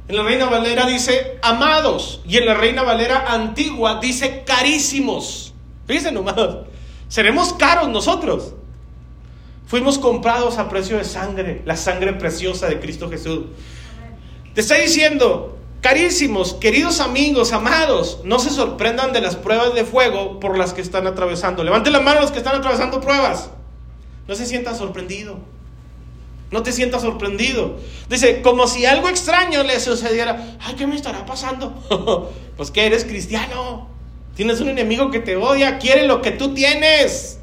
[0.09, 5.53] en la Reina Valera dice amados y en la Reina Valera antigua dice carísimos.
[5.87, 6.37] Fíjense nomás,
[7.09, 8.55] seremos caros nosotros.
[9.67, 13.47] Fuimos comprados a precio de sangre, la sangre preciosa de Cristo Jesús.
[14.55, 20.39] Te está diciendo, carísimos, queridos amigos, amados, no se sorprendan de las pruebas de fuego
[20.39, 21.65] por las que están atravesando.
[21.65, 23.51] Levanten la mano los que están atravesando pruebas.
[24.29, 25.39] No se sientan sorprendidos.
[26.51, 27.77] No te sientas sorprendido.
[28.09, 30.57] Dice, como si algo extraño le sucediera.
[30.61, 32.31] Ay, ¿qué me estará pasando?
[32.57, 33.89] pues que eres cristiano.
[34.37, 37.41] Tienes un enemigo que te odia, quiere lo que tú tienes.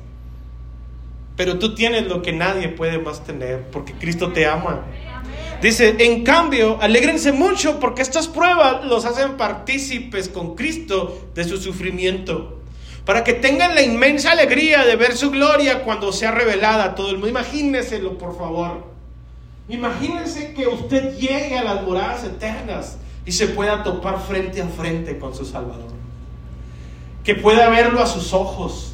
[1.36, 4.86] Pero tú tienes lo que nadie puede más tener, porque Cristo te ama.
[5.62, 11.58] Dice, en cambio, alégrense mucho porque estas pruebas los hacen partícipes con Cristo de su
[11.58, 12.60] sufrimiento
[13.06, 17.10] para que tengan la inmensa alegría de ver su gloria cuando sea revelada a todo
[17.10, 17.30] el mundo.
[17.30, 18.93] Imagínenselo, por favor.
[19.70, 25.18] Imagínense que usted llegue a las moradas eternas y se pueda topar frente a frente
[25.18, 25.92] con su Salvador.
[27.24, 28.90] Que pueda verlo a sus ojos.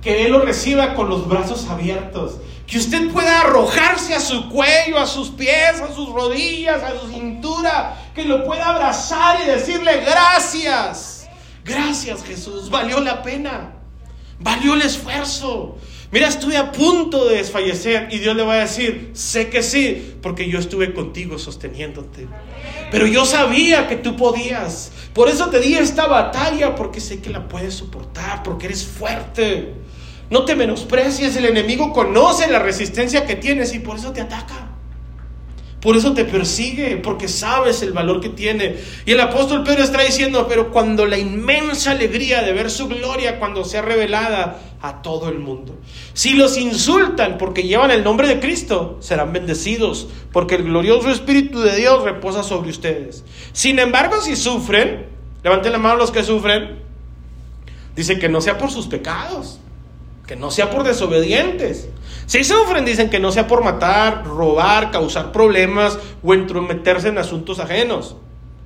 [0.00, 2.36] que Él lo reciba con los brazos abiertos.
[2.66, 7.08] Que usted pueda arrojarse a su cuello, a sus pies, a sus rodillas, a su
[7.08, 7.96] cintura.
[8.14, 11.26] Que lo pueda abrazar y decirle gracias.
[11.64, 13.72] Gracias Jesús, valió la pena.
[14.38, 15.76] Valió el esfuerzo.
[16.14, 20.14] Mira, estuve a punto de desfallecer y Dios le va a decir, sé que sí,
[20.22, 22.28] porque yo estuve contigo sosteniéndote.
[22.92, 24.92] Pero yo sabía que tú podías.
[25.12, 29.74] Por eso te di esta batalla, porque sé que la puedes soportar, porque eres fuerte.
[30.30, 34.73] No te menosprecies, el enemigo conoce la resistencia que tienes y por eso te ataca.
[35.84, 38.76] Por eso te persigue, porque sabes el valor que tiene.
[39.04, 43.38] Y el apóstol Pedro está diciendo, pero cuando la inmensa alegría de ver su gloria
[43.38, 45.76] cuando sea revelada a todo el mundo.
[46.14, 51.60] Si los insultan porque llevan el nombre de Cristo, serán bendecidos, porque el glorioso Espíritu
[51.60, 53.22] de Dios reposa sobre ustedes.
[53.52, 55.04] Sin embargo, si sufren,
[55.42, 56.78] levanten la mano los que sufren,
[57.94, 59.60] dice que no sea por sus pecados,
[60.26, 61.88] que no sea por desobedientes
[62.26, 67.58] si sufren, dicen que no sea por matar, robar, causar problemas o entrometerse en asuntos
[67.58, 68.16] ajenos.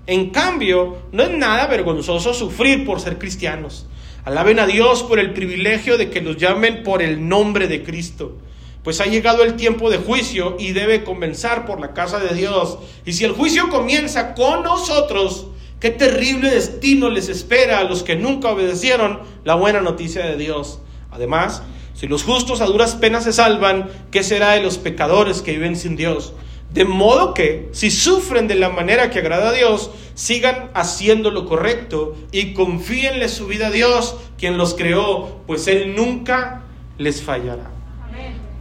[0.07, 3.87] En cambio, no es nada vergonzoso sufrir por ser cristianos.
[4.25, 8.39] Alaben a Dios por el privilegio de que los llamen por el nombre de Cristo.
[8.85, 12.79] Pues ha llegado el tiempo de juicio y debe comenzar por la casa de Dios.
[13.05, 15.49] Y si el juicio comienza con nosotros,
[15.81, 20.81] qué terrible destino les espera a los que nunca obedecieron la buena noticia de Dios.
[21.11, 21.63] Además,
[21.99, 25.75] si los justos a duras penas se salvan, ¿qué será de los pecadores que viven
[25.75, 26.33] sin Dios?
[26.73, 31.45] De modo que, si sufren de la manera que agrada a Dios, sigan haciendo lo
[31.45, 36.63] correcto y confíenle su vida a Dios, quien los creó, pues Él nunca
[36.99, 37.69] les fallará.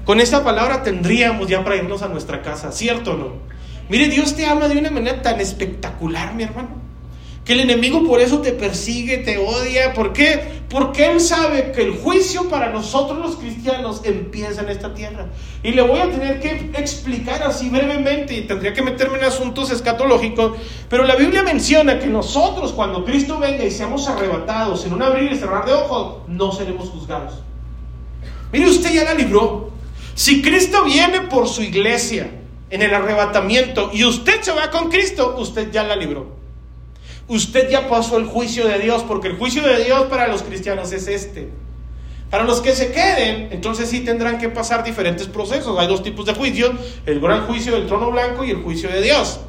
[0.04, 3.34] Con esta palabra tendríamos ya para irnos a nuestra casa, ¿cierto o no?
[3.88, 6.87] Mire, Dios te ama de una manera tan espectacular, mi hermano
[7.48, 9.94] que el enemigo por eso te persigue, te odia.
[9.94, 10.60] ¿Por qué?
[10.70, 15.28] Porque él sabe que el juicio para nosotros los cristianos empieza en esta tierra.
[15.64, 19.72] Y le voy a tener que explicar así brevemente y tendría que meterme en asuntos
[19.72, 20.58] escatológicos.
[20.90, 25.32] Pero la Biblia menciona que nosotros cuando Cristo venga y seamos arrebatados en un abrir
[25.32, 27.36] y cerrar de ojos, no seremos juzgados.
[28.52, 29.72] Mire, usted ya la libró.
[30.16, 32.30] Si Cristo viene por su iglesia
[32.70, 36.37] en el arrebatamiento y usted se va con Cristo, usted ya la libró
[37.28, 40.92] usted ya pasó el juicio de Dios, porque el juicio de Dios para los cristianos
[40.92, 41.50] es este.
[42.30, 45.78] Para los que se queden, entonces sí tendrán que pasar diferentes procesos.
[45.80, 46.72] Hay dos tipos de juicios,
[47.06, 49.40] el gran juicio del trono blanco y el juicio de Dios.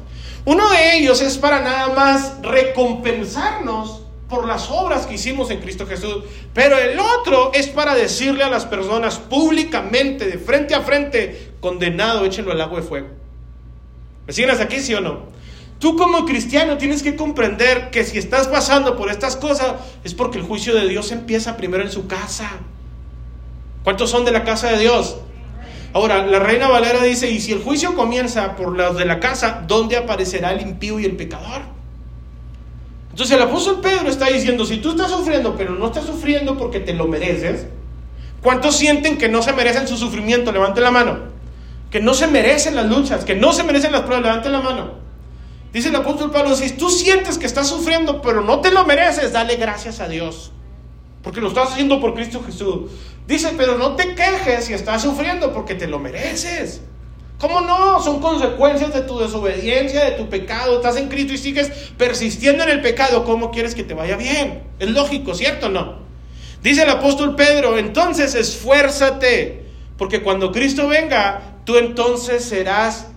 [0.45, 5.85] Uno de ellos es para nada más recompensarnos por las obras que hicimos en Cristo
[5.87, 11.51] Jesús, pero el otro es para decirle a las personas públicamente, de frente a frente,
[11.59, 13.07] condenado, échenlo al agua de fuego.
[14.27, 15.38] ¿Me siguen hasta aquí, sí o no?
[15.79, 20.37] Tú como cristiano tienes que comprender que si estás pasando por estas cosas es porque
[20.37, 22.51] el juicio de Dios empieza primero en su casa.
[23.85, 25.17] ¿Cuántos son de la casa de Dios?
[25.93, 29.63] Ahora, la reina Valera dice, y si el juicio comienza por los de la casa,
[29.67, 31.61] ¿dónde aparecerá el impío y el pecador?
[33.09, 36.81] Entonces el apóstol Pedro está diciendo, si tú estás sufriendo, pero no estás sufriendo porque
[36.81, 37.67] te lo mereces,
[38.43, 40.51] ¿cuántos sienten que no se merecen su sufrimiento?
[40.51, 41.19] Levante la mano.
[41.89, 45.08] Que no se merecen las luchas, que no se merecen las pruebas, levante la mano.
[45.71, 49.33] Dice el apóstol Pablo, si tú sientes que estás sufriendo, pero no te lo mereces,
[49.33, 50.51] dale gracias a Dios.
[51.21, 52.91] Porque lo estás haciendo por Cristo Jesús.
[53.27, 56.81] Dice, pero no te quejes si estás sufriendo porque te lo mereces.
[57.37, 58.01] ¿Cómo no?
[58.01, 60.77] Son consecuencias de tu desobediencia, de tu pecado.
[60.77, 63.23] Estás en Cristo y sigues persistiendo en el pecado.
[63.23, 64.63] ¿Cómo quieres que te vaya bien?
[64.79, 65.99] Es lógico, ¿cierto o no?
[66.61, 69.65] Dice el apóstol Pedro, entonces esfuérzate,
[69.97, 73.08] porque cuando Cristo venga, tú entonces serás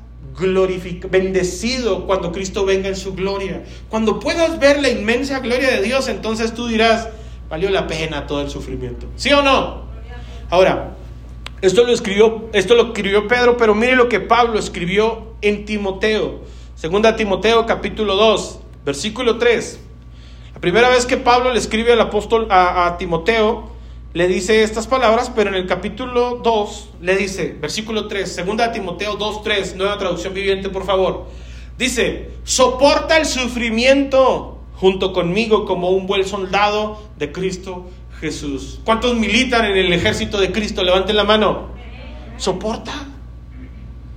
[1.10, 3.64] bendecido cuando Cristo venga en su gloria.
[3.88, 7.08] Cuando puedas ver la inmensa gloria de Dios, entonces tú dirás,
[7.48, 9.06] valió la pena todo el sufrimiento.
[9.16, 9.82] ¿Sí o no?
[10.50, 10.96] Ahora,
[11.60, 16.40] esto lo escribió, esto lo escribió Pedro, pero mire lo que Pablo escribió en Timoteo.
[16.74, 19.80] Segunda Timoteo capítulo 2, versículo 3.
[20.54, 23.71] La primera vez que Pablo le escribe al apóstol a Timoteo,
[24.14, 29.16] le dice estas palabras, pero en el capítulo 2 le dice, versículo 3, segunda Timoteo
[29.16, 31.28] 2, 3, nueva traducción viviente, por favor.
[31.78, 37.86] Dice, soporta el sufrimiento junto conmigo como un buen soldado de Cristo
[38.20, 38.80] Jesús.
[38.84, 40.82] ¿Cuántos militan en el ejército de Cristo?
[40.82, 41.68] Levanten la mano.
[42.36, 42.92] Soporta.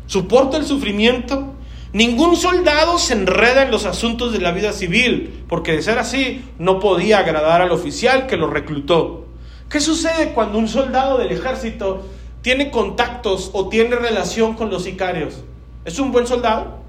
[0.08, 1.54] Soporta el sufrimiento.
[1.94, 6.44] Ningún soldado se enreda en los asuntos de la vida civil, porque de ser así
[6.60, 9.25] no podía agradar al oficial que lo reclutó.
[9.70, 12.06] ¿Qué sucede cuando un soldado del ejército
[12.42, 15.44] tiene contactos o tiene relación con los sicarios?
[15.84, 16.80] ¿Es un buen soldado?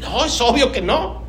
[0.00, 1.22] No, es obvio que no.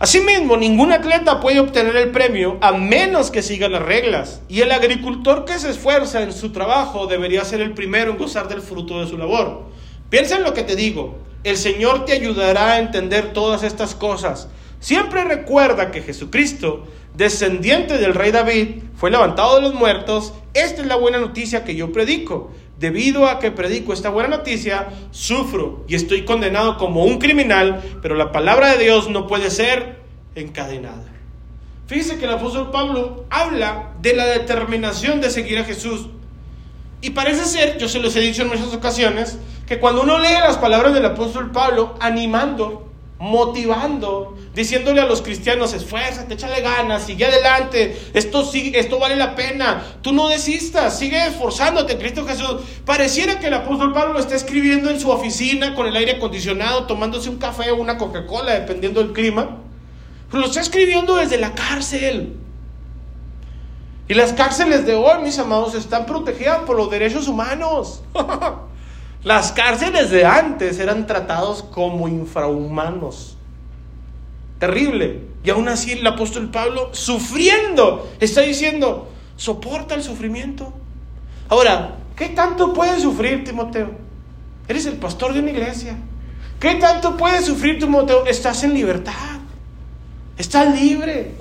[0.00, 4.40] Asimismo, ningún atleta puede obtener el premio a menos que siga las reglas.
[4.48, 8.48] Y el agricultor que se esfuerza en su trabajo debería ser el primero en gozar
[8.48, 9.64] del fruto de su labor.
[10.08, 11.18] Piensa en lo que te digo.
[11.44, 14.48] El Señor te ayudará a entender todas estas cosas.
[14.80, 20.32] Siempre recuerda que Jesucristo, descendiente del rey David, fue levantado de los muertos.
[20.54, 22.50] Esta es la buena noticia que yo predico.
[22.78, 28.14] Debido a que predico esta buena noticia, sufro y estoy condenado como un criminal, pero
[28.14, 30.00] la palabra de Dios no puede ser
[30.34, 31.04] encadenada.
[31.86, 36.06] Fíjese que el apóstol Pablo habla de la determinación de seguir a Jesús.
[37.02, 40.38] Y parece ser, yo se los he dicho en muchas ocasiones, que cuando uno lee
[40.40, 42.89] las palabras del apóstol Pablo, animando,
[43.20, 49.84] motivando, diciéndole a los cristianos, esfuérzate, échale ganas, sigue adelante, esto, esto vale la pena,
[50.00, 52.62] tú no desistas, sigue esforzándote, Cristo Jesús.
[52.86, 56.86] Pareciera que el apóstol Pablo lo está escribiendo en su oficina con el aire acondicionado,
[56.86, 59.58] tomándose un café o una Coca-Cola, dependiendo del clima,
[60.30, 62.36] pero lo está escribiendo desde la cárcel.
[64.08, 68.02] Y las cárceles de hoy, mis amados, están protegidas por los derechos humanos.
[69.22, 73.36] Las cárceles de antes eran tratados como infrahumanos.
[74.58, 75.24] Terrible.
[75.44, 80.72] Y aún así el apóstol Pablo, sufriendo, está diciendo, soporta el sufrimiento.
[81.48, 83.90] Ahora, ¿qué tanto puedes sufrir, Timoteo?
[84.68, 85.96] Eres el pastor de una iglesia.
[86.58, 88.26] ¿Qué tanto puedes sufrir, Timoteo?
[88.26, 89.40] Estás en libertad.
[90.38, 91.34] Estás libre.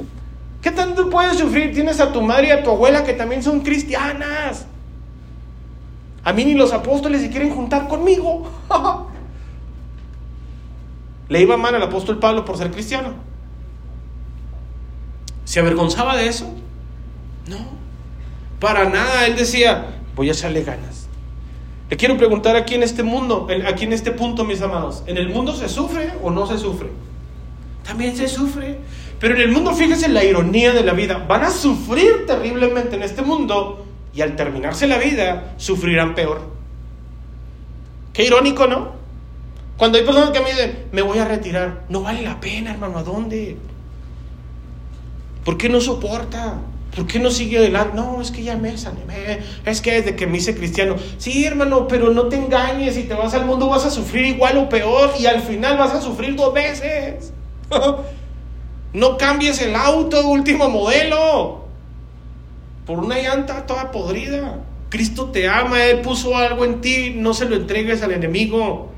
[0.61, 1.73] ¿Qué tanto puedes sufrir?
[1.73, 4.65] Tienes a tu madre y a tu abuela que también son cristianas.
[6.23, 8.49] A mí ni los apóstoles se quieren juntar conmigo.
[11.29, 13.13] ¿Le iba mal al apóstol Pablo por ser cristiano?
[15.45, 16.53] ¿Se avergonzaba de eso?
[17.47, 17.57] No.
[18.59, 19.25] Para nada.
[19.27, 21.07] Él decía, voy a echarle ganas.
[21.89, 25.29] Le quiero preguntar aquí en este mundo, aquí en este punto, mis amados, ¿en el
[25.29, 26.89] mundo se sufre o no se sufre?
[27.83, 28.77] También se sufre.
[29.19, 31.25] Pero en el mundo, fíjese la ironía de la vida.
[31.27, 36.41] Van a sufrir terriblemente en este mundo y al terminarse la vida sufrirán peor.
[38.13, 38.93] Qué irónico, ¿no?
[39.77, 42.97] Cuando hay personas que me dicen, me voy a retirar, no vale la pena, hermano,
[42.97, 43.57] ¿a dónde?
[45.45, 46.59] ¿Por qué no soporta?
[46.95, 47.95] ¿Por qué no sigue adelante?
[47.95, 49.39] No, es que ya me desanimé.
[49.65, 50.95] Es que desde que me hice cristiano.
[51.17, 52.95] Sí, hermano, pero no te engañes.
[52.95, 55.11] Si te vas al mundo vas a sufrir igual o peor.
[55.19, 57.31] Y al final vas a sufrir dos veces.
[58.93, 61.68] no cambies el auto último modelo
[62.89, 64.63] por una llanta toda podrida.
[64.89, 68.91] Cristo te ama, Él puso algo en ti, no se lo entregues al enemigo.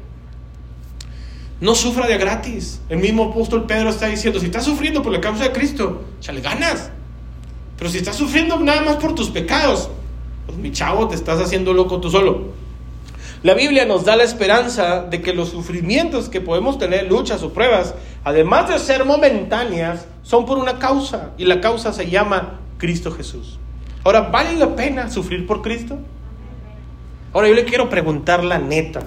[1.60, 2.80] No sufra de gratis.
[2.88, 6.32] El mismo apóstol Pedro está diciendo, si estás sufriendo por la causa de Cristo, ya
[6.32, 6.90] le ganas.
[7.78, 9.90] Pero si estás sufriendo nada más por tus pecados,
[10.46, 12.54] pues mi chavo, te estás haciendo loco tú solo.
[13.44, 17.52] La Biblia nos da la esperanza de que los sufrimientos que podemos tener, luchas o
[17.52, 21.32] pruebas, además de ser momentáneas, son por una causa.
[21.38, 23.58] Y la causa se llama Cristo Jesús.
[24.04, 26.00] Ahora, ¿vale la pena sufrir por Cristo?
[27.34, 29.02] Ahora yo le quiero preguntar la neta.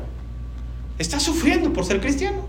[0.98, 2.46] ¿Estás sufriendo por ser cristiano?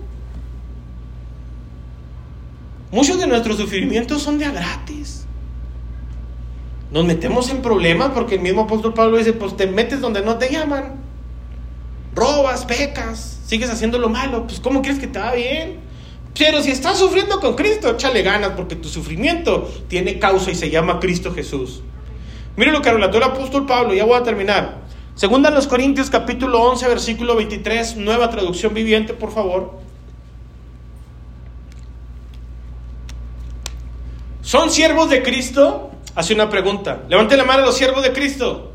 [2.91, 5.25] Muchos de nuestros sufrimientos son de a gratis.
[6.91, 10.37] Nos metemos en problemas porque el mismo apóstol Pablo dice, pues te metes donde no
[10.37, 10.93] te llaman.
[12.13, 14.45] Robas, pecas, sigues haciendo lo malo.
[14.47, 15.79] Pues ¿cómo quieres que te va bien?
[16.37, 20.69] Pero si estás sufriendo con Cristo, échale ganas porque tu sufrimiento tiene causa y se
[20.69, 21.81] llama Cristo Jesús.
[22.57, 24.85] Mire lo que relató el apóstol Pablo, ya voy a terminar.
[25.15, 29.79] Segunda los Corintios capítulo 11, versículo 23, nueva traducción viviente, por favor.
[34.41, 35.91] ¿Son siervos de Cristo?
[36.15, 37.03] Hace una pregunta.
[37.09, 38.71] Levante la mano a los siervos de Cristo.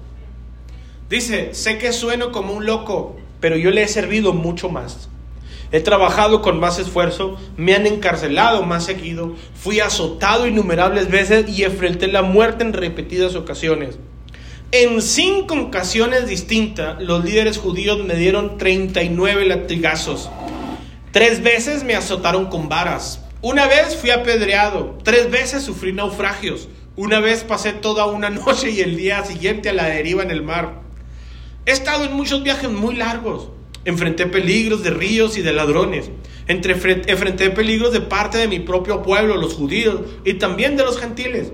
[1.08, 5.08] Dice, sé que sueno como un loco, pero yo le he servido mucho más.
[5.72, 11.62] He trabajado con más esfuerzo, me han encarcelado más seguido, fui azotado innumerables veces y
[11.62, 13.98] enfrenté la muerte en repetidas ocasiones.
[14.72, 20.30] En cinco ocasiones distintas, los líderes judíos me dieron 39 latigazos.
[21.12, 23.24] Tres veces me azotaron con varas.
[23.42, 24.98] Una vez fui apedreado.
[25.02, 26.68] Tres veces sufrí naufragios.
[26.94, 30.42] Una vez pasé toda una noche y el día siguiente a la deriva en el
[30.42, 30.82] mar.
[31.66, 33.48] He estado en muchos viajes muy largos.
[33.84, 36.10] Enfrenté peligros de ríos y de ladrones.
[36.46, 41.52] enfrenté peligros de parte de mi propio pueblo, los judíos, y también de los gentiles.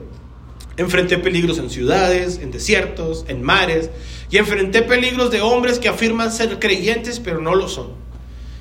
[0.77, 3.91] Enfrenté peligros en ciudades, en desiertos, en mares,
[4.31, 7.93] y enfrenté peligros de hombres que afirman ser creyentes pero no lo son.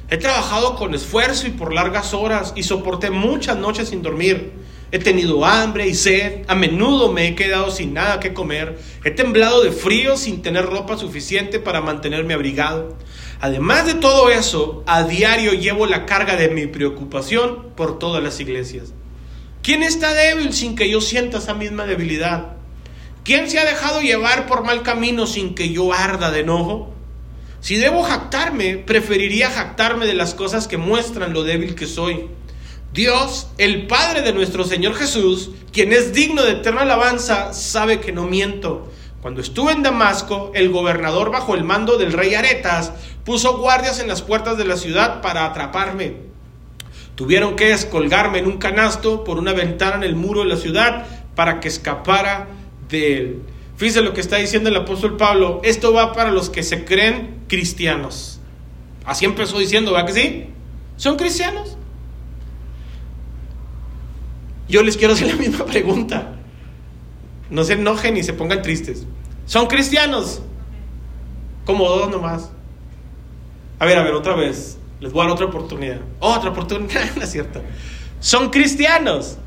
[0.10, 4.52] He trabajado con esfuerzo y por largas horas y soporté muchas noches sin dormir.
[4.92, 9.12] He tenido hambre y sed, a menudo me he quedado sin nada que comer, he
[9.12, 12.96] temblado de frío sin tener ropa suficiente para mantenerme abrigado.
[13.42, 18.40] Además de todo eso, a diario llevo la carga de mi preocupación por todas las
[18.40, 18.94] iglesias.
[19.62, 22.54] ¿Quién está débil sin que yo sienta esa misma debilidad?
[23.24, 26.94] ¿Quién se ha dejado llevar por mal camino sin que yo arda de enojo?
[27.60, 32.28] Si debo jactarme, preferiría jactarme de las cosas que muestran lo débil que soy.
[32.96, 38.14] Dios, el Padre de nuestro Señor Jesús, quien es digno de eterna alabanza, sabe que
[38.14, 38.90] no miento.
[39.22, 42.94] Cuando estuve en Damasco, el gobernador bajo el mando del rey Aretas
[43.26, 46.14] puso guardias en las puertas de la ciudad para atraparme.
[47.16, 51.06] Tuvieron que descolgarme en un canasto por una ventana en el muro de la ciudad
[51.36, 52.48] para que escapara
[52.88, 53.42] de él.
[53.76, 55.60] Fíjense lo que está diciendo el apóstol Pablo.
[55.66, 58.40] Esto va para los que se creen cristianos.
[59.04, 60.46] Así empezó diciendo, ¿va que sí?
[60.96, 61.76] ¿Son cristianos?
[64.68, 66.36] Yo les quiero hacer la misma pregunta.
[67.50, 69.06] No se enojen ni se pongan tristes.
[69.46, 70.42] ¿Son cristianos?
[71.66, 72.52] Como dos nomás.
[73.80, 74.78] A ver, a ver, otra vez.
[75.00, 76.00] Les voy a dar otra oportunidad.
[76.20, 77.62] Otra oportunidad, cierto.
[78.20, 79.38] Son cristianos.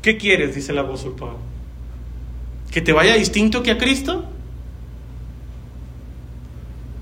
[0.00, 0.54] ¿Qué quieres?
[0.54, 1.38] Dice el apóstol Pablo.
[2.70, 4.24] ¿Que te vaya distinto que a Cristo?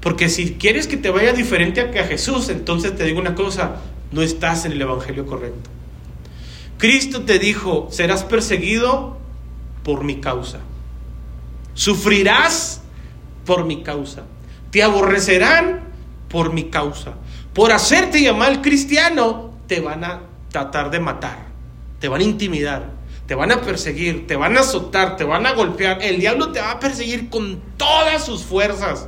[0.00, 3.76] Porque si quieres que te vaya diferente que a Jesús, entonces te digo una cosa,
[4.10, 5.70] no estás en el Evangelio correcto.
[6.82, 9.16] Cristo te dijo, serás perseguido
[9.84, 10.58] por mi causa.
[11.74, 12.82] Sufrirás
[13.46, 14.24] por mi causa.
[14.72, 15.84] Te aborrecerán
[16.28, 17.12] por mi causa.
[17.54, 21.46] Por hacerte llamar cristiano, te van a tratar de matar,
[22.00, 22.90] te van a intimidar,
[23.28, 26.02] te van a perseguir, te van a azotar, te van a golpear.
[26.02, 29.06] El diablo te va a perseguir con todas sus fuerzas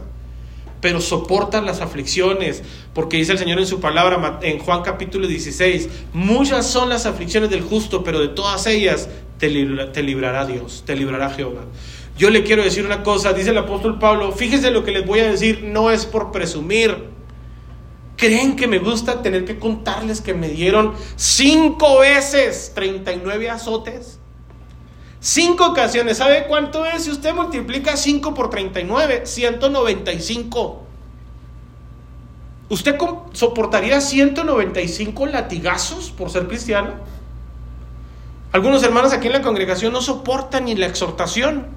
[0.84, 2.62] pero soportan las aflicciones,
[2.92, 7.48] porque dice el Señor en su palabra en Juan capítulo 16, muchas son las aflicciones
[7.48, 9.08] del justo, pero de todas ellas
[9.38, 9.48] te,
[9.94, 11.62] te librará Dios, te librará Jehová.
[12.18, 15.20] Yo le quiero decir una cosa, dice el apóstol Pablo, fíjese lo que les voy
[15.20, 17.04] a decir, no es por presumir.
[18.18, 24.20] ¿Creen que me gusta tener que contarles que me dieron cinco veces 39 azotes?
[25.24, 26.18] Cinco ocasiones.
[26.18, 27.04] ¿Sabe cuánto es?
[27.04, 30.82] Si usted multiplica 5 por 39, 195.
[32.68, 32.98] ¿Usted
[33.32, 36.90] soportaría 195 latigazos por ser cristiano?
[38.52, 41.68] Algunos hermanos aquí en la congregación no soportan ni la exhortación.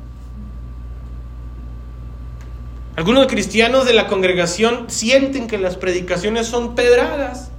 [2.98, 7.50] Algunos cristianos de la congregación sienten que las predicaciones son pedradas.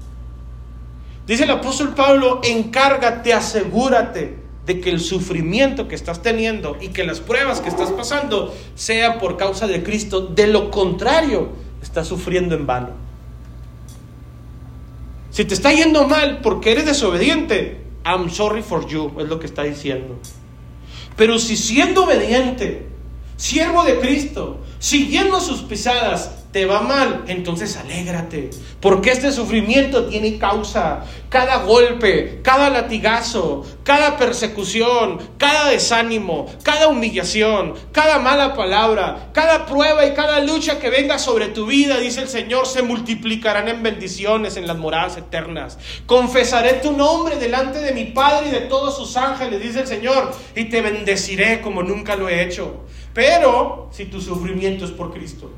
[1.27, 7.03] Dice el apóstol Pablo, encárgate, asegúrate de que el sufrimiento que estás teniendo y que
[7.03, 10.21] las pruebas que estás pasando sean por causa de Cristo.
[10.21, 11.49] De lo contrario,
[11.83, 12.91] estás sufriendo en vano.
[15.31, 19.47] Si te está yendo mal porque eres desobediente, I'm sorry for you, es lo que
[19.47, 20.19] está diciendo.
[21.17, 22.89] Pero si siendo obediente,
[23.39, 30.39] siervo de Cristo, siguiendo sus pisadas, te va mal, entonces alégrate, porque este sufrimiento tiene
[30.39, 31.05] causa.
[31.29, 40.07] Cada golpe, cada latigazo, cada persecución, cada desánimo, cada humillación, cada mala palabra, cada prueba
[40.07, 44.57] y cada lucha que venga sobre tu vida, dice el Señor, se multiplicarán en bendiciones
[44.57, 45.79] en las moradas eternas.
[46.07, 50.33] Confesaré tu nombre delante de mi Padre y de todos sus ángeles, dice el Señor,
[50.57, 52.85] y te bendeciré como nunca lo he hecho.
[53.13, 55.51] Pero si tu sufrimiento es por Cristo,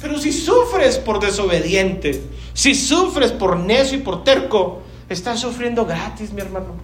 [0.00, 2.22] pero si sufres por desobediente,
[2.52, 6.74] si sufres por necio y por terco, estás sufriendo gratis, mi hermano.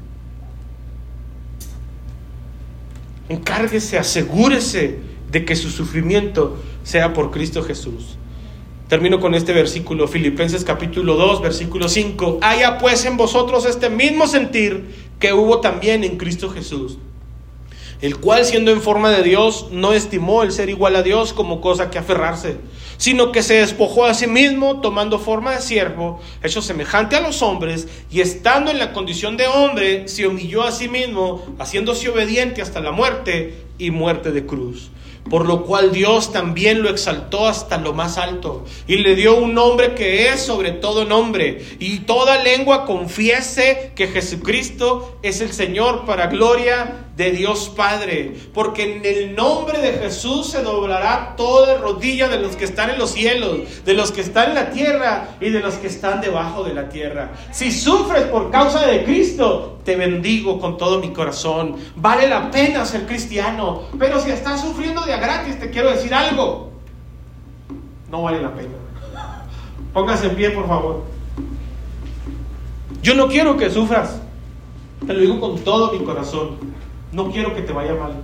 [3.29, 4.99] Encárguese, asegúrese
[5.31, 8.17] de que su sufrimiento sea por Cristo Jesús.
[8.89, 12.41] Termino con este versículo, Filipenses capítulo 2, versículo 5.
[12.43, 16.99] Haya pues en vosotros este mismo sentir que hubo también en Cristo Jesús
[18.01, 21.61] el cual siendo en forma de Dios no estimó el ser igual a Dios como
[21.61, 22.57] cosa que aferrarse,
[23.01, 27.41] sino que se despojó a sí mismo tomando forma de siervo, hecho semejante a los
[27.41, 32.61] hombres, y estando en la condición de hombre, se humilló a sí mismo, haciéndose obediente
[32.61, 34.91] hasta la muerte y muerte de cruz.
[35.31, 39.55] Por lo cual Dios también lo exaltó hasta lo más alto y le dio un
[39.55, 46.05] nombre que es sobre todo nombre, y toda lengua confiese que Jesucristo es el Señor
[46.05, 52.29] para gloria de Dios Padre, porque en el nombre de Jesús se doblará toda rodilla
[52.29, 55.51] de los que están en los cielos, de los que están en la tierra y
[55.51, 57.33] de los que están debajo de la tierra.
[57.53, 61.77] Si sufres por causa de Cristo, te bendigo con todo mi corazón.
[61.95, 66.15] Vale la pena ser cristiano, pero si estás sufriendo de a gratis, te quiero decir
[66.15, 66.71] algo.
[68.11, 68.73] No vale la pena.
[69.93, 71.03] Póngase en pie, por favor.
[73.03, 74.23] Yo no quiero que sufras.
[75.07, 76.70] Te lo digo con todo mi corazón.
[77.13, 78.15] No quiero que te vaya mal.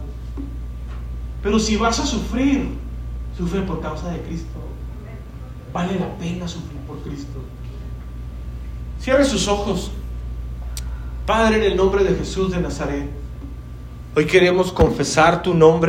[1.43, 2.69] Pero si vas a sufrir,
[3.37, 4.59] sufre por causa de Cristo.
[5.73, 7.41] Vale la pena sufrir por Cristo.
[9.01, 9.91] Cierre sus ojos.
[11.27, 13.11] Padre, en el nombre de Jesús de Nazaret,
[14.15, 15.85] hoy queremos confesar tu nombre.